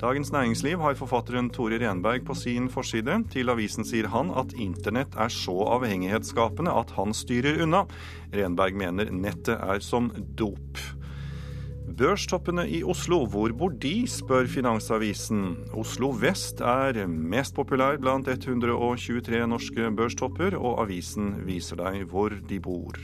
[0.00, 3.18] Dagens Næringsliv har forfatteren Tore Renberg på sin forside.
[3.34, 7.82] Til avisen sier han at internett er så avhengighetsskapende at han styrer unna.
[8.32, 10.08] Renberg mener nettet er som
[10.40, 10.80] dop.
[12.00, 15.66] Børstoppene i Oslo, hvor bor de, spør Finansavisen.
[15.76, 22.60] Oslo vest er mest populær blant 123 norske børstopper, og avisen viser deg hvor de
[22.64, 22.96] bor.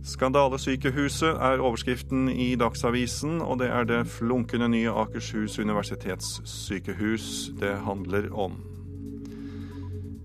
[0.00, 7.26] Skandalesykehuset er overskriften i Dagsavisen, og det er det flunkende nye Akershus universitetssykehus
[7.60, 8.56] det handler om.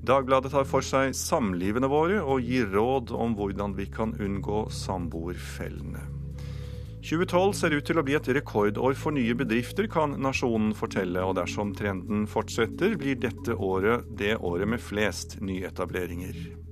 [0.05, 6.03] Dagbladet tar for seg samlivene våre og gir råd om hvordan vi kan unngå samboerfellene.
[7.05, 11.21] 2012 ser ut til å bli et rekordår for nye bedrifter, kan Nasjonen fortelle.
[11.21, 16.64] Og dersom trenden fortsetter, blir dette året det året med flest nyetableringer.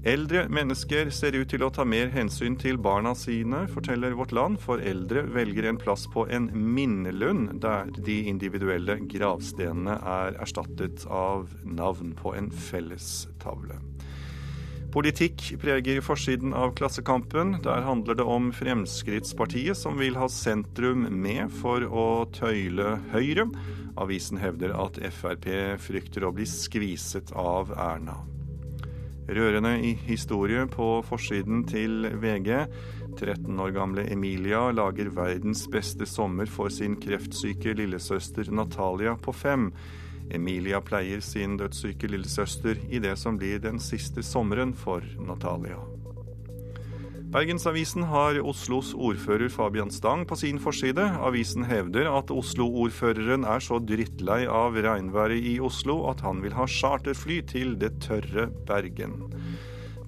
[0.00, 4.56] Eldre mennesker ser ut til å ta mer hensyn til barna sine, forteller Vårt Land,
[4.62, 11.52] for eldre velger en plass på en minnelund, der de individuelle gravstenene er erstattet av
[11.68, 13.76] navn på en fellestavle.
[14.90, 17.58] Politikk preger forsiden av Klassekampen.
[17.62, 22.08] Der handler det om Fremskrittspartiet, som vil ha sentrum med for å
[22.40, 23.50] tøyle Høyre.
[24.00, 25.46] Avisen hevder at Frp
[25.84, 28.22] frykter å bli skviset av Erna.
[29.28, 32.66] Rørende i historie på forsiden til VG.
[33.18, 39.70] 13 år gamle Emilia lager verdens beste sommer for sin kreftsyke lillesøster Natalia på fem.
[40.30, 45.99] Emilia pleier sin dødssyke lillesøster i det som blir den siste sommeren for Natalia.
[47.30, 51.04] Bergensavisen har Oslos ordfører Fabian Stang på sin forside.
[51.22, 56.66] Avisen hevder at Oslo-ordføreren er så drittlei av regnværet i Oslo at han vil ha
[56.66, 59.14] charterfly til det tørre Bergen.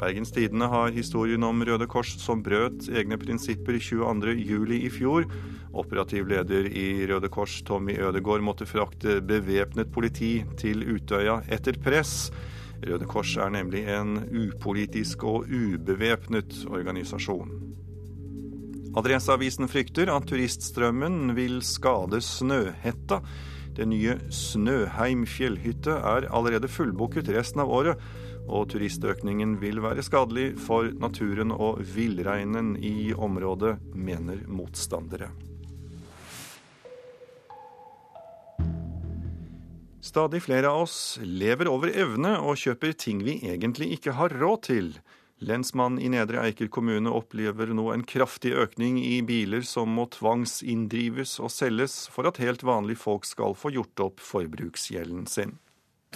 [0.03, 4.74] Bergens Tidende har historien om Røde Kors som brøt egne prinsipper 22.07.
[4.82, 5.28] i fjor,
[5.78, 12.32] Operativ leder i Røde Kors, Tommy Ødegård, måtte frakte bevæpnet politi til Utøya etter press.
[12.83, 17.53] Røde Kors er nemlig en upolitisk og ubevæpnet organisasjon.
[18.99, 23.23] Adresseavisen frykter at turiststrømmen vil skade Snøhetta.
[23.73, 28.03] Det nye Snøheim fjellhytte er allerede fullbooket resten av året,
[28.51, 35.31] og turistøkningen vil være skadelig for naturen og villreinen i området, mener motstandere.
[40.03, 44.65] Stadig flere av oss lever over evne og kjøper ting vi egentlig ikke har råd
[44.66, 44.89] til.
[45.43, 51.37] Lensmann i Nedre Eiker kommune opplever nå en kraftig økning i biler som må tvangsinndrives
[51.39, 55.55] og selges for at helt vanlige folk skal få gjort opp forbruksgjelden sin.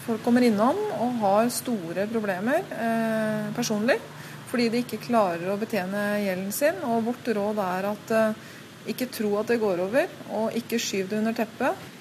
[0.03, 4.01] Folk kommer innom og har store problemer eh, personlig
[4.51, 6.83] fordi de ikke klarer å betjene gjelden sin.
[6.87, 8.47] Og vårt råd er at eh,
[8.91, 11.93] ikke tro at det går over, og ikke skyv det under teppet.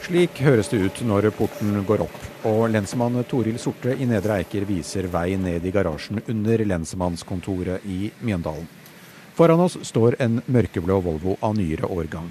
[0.00, 4.64] Slik høres det ut når porten går opp, og lensmann Toril Sorte i Nedre Eiker
[4.64, 8.68] viser vei ned i garasjen under lensmannskontoret i Mjøndalen.
[9.36, 12.30] Foran oss står en mørkeblå Volvo av nyere årgang.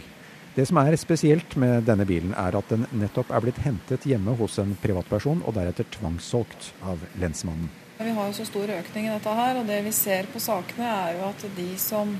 [0.55, 4.33] Det som er spesielt med denne bilen, er at den nettopp er blitt hentet hjemme
[4.41, 7.69] hos en privatperson, og deretter tvangssolgt av lensmannen.
[7.99, 10.89] Vi har jo så stor økning i dette her, og det vi ser på sakene
[10.89, 12.17] er jo at de som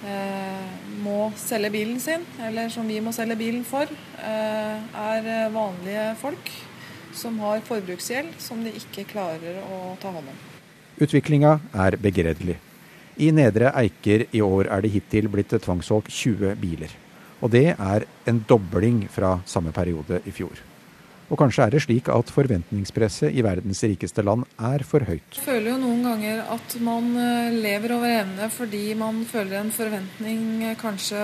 [0.00, 3.84] må selge bilen sin, eller som vi må selge bilen for,
[4.18, 6.50] eh, er vanlige folk
[7.12, 10.40] som har forbruksgjeld som de ikke klarer å ta hånd om.
[11.00, 12.56] Utviklinga er begredelig.
[13.20, 16.90] I Nedre Eiker i år er det hittil blitt tvangssolgt 20 biler.
[17.42, 20.60] Og det er en dobling fra samme periode i fjor.
[21.30, 25.36] Og kanskje er det slik at forventningspresset i verdens rikeste land er for høyt.
[25.36, 29.70] Jeg føler jo noen ganger at man eh, lever over evne fordi man føler en
[29.74, 31.20] forventning eh, kanskje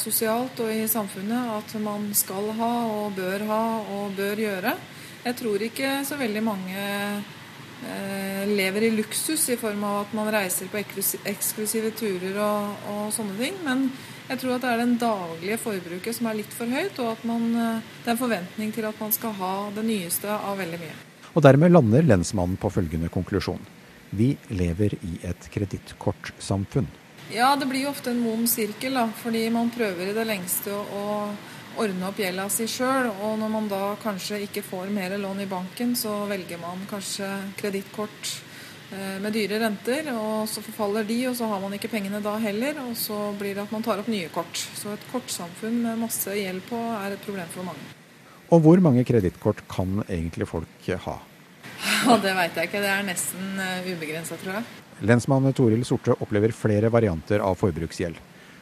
[0.00, 3.64] sosialt og i samfunnet at man skal ha og bør ha
[3.98, 4.72] og bør gjøre.
[5.26, 6.86] Jeg tror ikke så veldig mange
[7.84, 13.12] eh, lever i luksus i form av at man reiser på eksklusive turer og, og
[13.12, 13.60] sånne ting.
[13.66, 13.90] men
[14.30, 17.26] jeg tror at det er den daglige forbruket som er litt for høyt, og at
[17.26, 20.78] man, eh, det er en forventning til at man skal ha det nyeste av veldig
[20.78, 20.96] mye.
[21.34, 23.62] Og dermed lander lensmannen på følgende konklusjon.
[24.10, 26.88] Vi lever i et kredittkortsamfunn.
[27.30, 30.74] Ja, det blir jo ofte en mom sirkel, da, fordi man prøver i det lengste
[30.74, 31.04] å
[31.78, 33.10] ordne opp gjelda si sjøl.
[33.22, 37.30] Og når man da kanskje ikke får mer lån i banken, så velger man kanskje
[37.60, 38.34] kredittkort
[39.22, 42.80] med dyre renter, og så forfaller de, og så har man ikke pengene da heller.
[42.88, 44.58] Og så blir det at man tar opp nye kort.
[44.74, 47.84] Så et kortsamfunn med masse gjeld på er et problem for mange.
[48.50, 51.20] Og hvor mange kredittkort kan egentlig folk ha?
[51.80, 52.82] Ja, Det veit jeg ikke.
[52.82, 54.66] Det er nesten uh, ubegrensa, tror jeg.
[55.06, 58.18] Lensmann Toril Sorte opplever flere varianter av forbruksgjeld.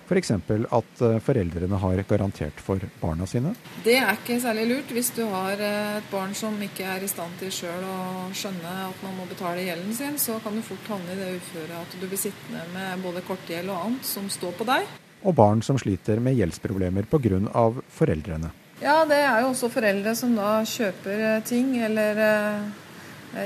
[0.08, 0.30] F.eks.
[0.46, 3.52] For at eh, foreldrene har garantert for barna sine.
[3.84, 7.10] Det er ikke særlig lurt hvis du har eh, et barn som ikke er i
[7.10, 7.98] stand til sjøl å
[8.36, 11.76] skjønne at man må betale gjelden sin, så kan du fort havne i det uføret
[11.76, 14.88] at du blir sittende med både kortgjeld og annet som står på deg.
[15.28, 17.68] Og barn som sliter med gjeldsproblemer pga.
[17.92, 18.52] foreldrene.
[18.80, 22.22] Ja, det er jo også foreldre som da kjøper eh, ting eller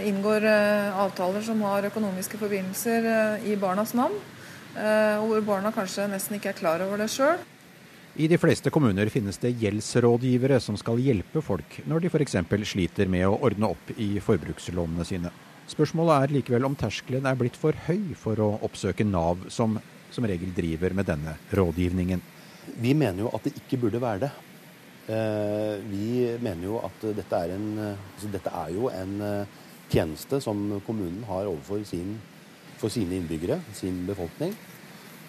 [0.07, 4.15] inngår avtaler som har økonomiske forbindelser i barnas navn.
[4.77, 7.41] Eh, og hvor barna kanskje nesten ikke er klar over det sjøl.
[8.13, 12.37] I de fleste kommuner finnes det gjeldsrådgivere som skal hjelpe folk når de f.eks.
[12.69, 15.33] sliter med å ordne opp i forbrukslånene sine.
[15.73, 19.79] Spørsmålet er likevel om terskelen er blitt for høy for å oppsøke Nav, som
[20.13, 22.23] som regel driver med denne rådgivningen.
[22.79, 24.31] Vi mener jo at det ikke burde være det.
[25.13, 26.07] Eh, vi
[26.41, 29.57] mener jo at dette er, en, altså dette er jo en eh,
[29.91, 32.15] tjeneste som kommunen har overfor sin
[32.83, 34.55] for sine innbyggere, sin befolkning.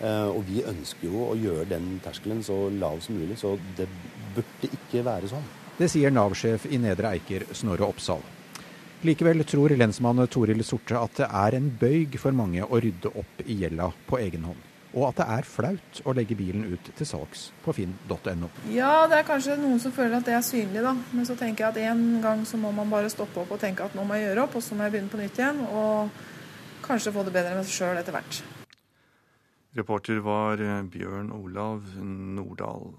[0.04, 3.88] Eh, og vi ønsker jo å gjøre den terskelen så lav som mulig, så det
[4.36, 5.46] burde ikke være sånn.
[5.78, 8.22] Det sier Nav-sjef i Nedre Eiker, Snorre Oppsal.
[9.04, 13.42] Likevel tror lensmann Toril Sorte at det er en bøyg for mange å rydde opp
[13.44, 14.70] i gjelda på egen hånd.
[14.94, 18.50] Og at det er flaut å legge bilen ut til salgs på finn.no.
[18.72, 20.94] Ja, det er kanskje noen som føler at det er synlig, da.
[21.12, 23.88] Men så tenker jeg at en gang så må man bare stoppe opp og tenke
[23.88, 25.66] at nå må jeg gjøre opp, og så må jeg begynne på nytt igjen.
[25.74, 26.22] og
[26.84, 28.44] kanskje få det bedre med seg sjøl etter hvert.
[29.74, 32.92] Reporter var eh, Bjørn Olav Nordahl.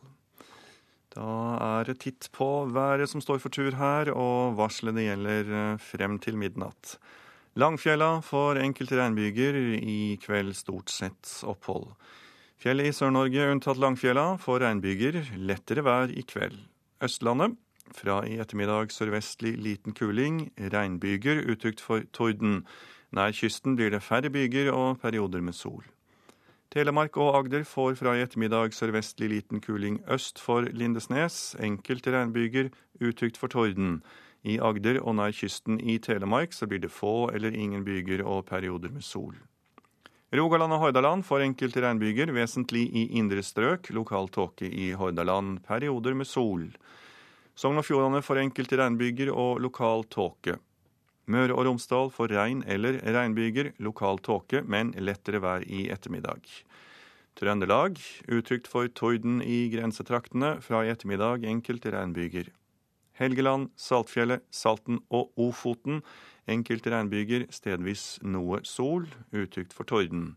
[1.15, 1.31] Da
[1.63, 6.19] er det titt på været som står for tur her, og varslene gjelder eh, frem
[6.19, 6.97] til midnatt.
[7.55, 11.93] Langfjella får enkelte regnbyger, i kveld stort sett opphold.
[12.59, 16.57] Fjellet i Sør-Norge, unntatt Langfjella, får regnbyger, lettere vær i kveld.
[17.05, 17.55] Østlandet
[17.95, 22.63] fra i ettermiddag sørvestlig liten kuling, regnbyger utrygt for torden.
[23.15, 25.85] Nær kysten blir det færre byger og perioder med sol.
[26.75, 31.55] Telemark og Agder får fra i ettermiddag sørvestlig liten kuling øst for Lindesnes.
[31.63, 34.01] Enkelte regnbyger utrygt for torden.
[34.43, 38.49] I Agder og nær kysten i Telemark så blir det få eller ingen byger og
[38.51, 39.37] perioder med sol.
[40.35, 43.93] Rogaland og Hordaland får enkelte regnbyger, vesentlig i indre strøk.
[43.95, 45.61] Lokal tåke i Hordaland.
[45.63, 46.67] Perioder med sol.
[47.55, 50.59] Sogn og Fjordane får enkelte regnbyger og lokal tåke.
[51.31, 56.45] Møre og Romsdal får regn eller regnbyger, lokal tåke, men lettere vær i ettermiddag.
[57.35, 57.99] Trøndelag
[58.31, 62.53] utrygt for torden i grensetraktene, fra i ettermiddag enkelte regnbyger.
[63.19, 66.03] Helgeland, Saltfjellet, Salten og Ofoten
[66.51, 70.35] enkelte regnbyger, stedvis noe sol, utrygt for torden.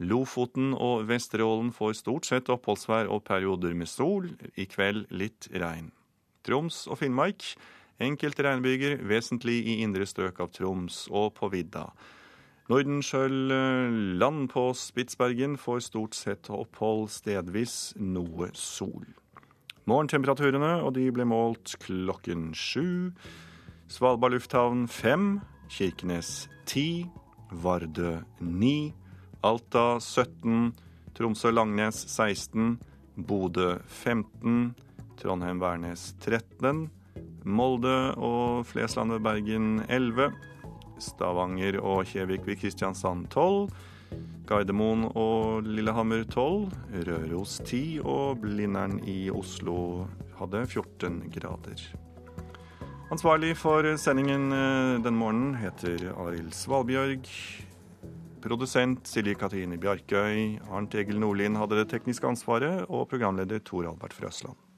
[0.00, 5.90] Lofoten og Vesterålen får stort sett oppholdsvær og perioder med sol, i kveld litt regn.
[6.46, 7.44] Troms og Finnmark
[8.00, 11.90] Enkelte regnbyger, vesentlig i indre strøk av Troms og på vidda.
[12.70, 19.04] Nordenskjøll eh, på Spitsbergen får stort sett opphold, stedvis noe sol.
[19.90, 23.10] Morgentemperaturene, og de ble målt klokken sju.
[23.90, 25.40] Svalbard lufthavn fem.
[25.70, 27.08] Kirkenes ti.
[27.50, 28.92] Vardø ni.
[29.42, 30.70] Alta 17.
[31.18, 32.78] Tromsø-Langnes 16.
[33.26, 34.76] Bodø 15.
[35.18, 36.86] Trondheim-Værnes 13.
[37.44, 40.30] Molde og Flesland ved Bergen 11.
[41.00, 43.70] Stavanger og Kjevik ved Kristiansand 12.
[44.50, 46.70] Gardermoen og Lillehammer 12.
[47.06, 48.00] Røros 10.
[48.04, 50.06] Og Blindern i Oslo
[50.40, 51.84] hadde 14 grader.
[53.10, 57.26] Ansvarlig for sendingen eh, den morgenen heter Arild Svalbjørg.
[58.40, 60.60] Produsent Silje Katrine Bjarkøy.
[60.70, 64.69] Arnt Egil Nordlien hadde det tekniske ansvaret, og programleder Tor Albert Frøsland.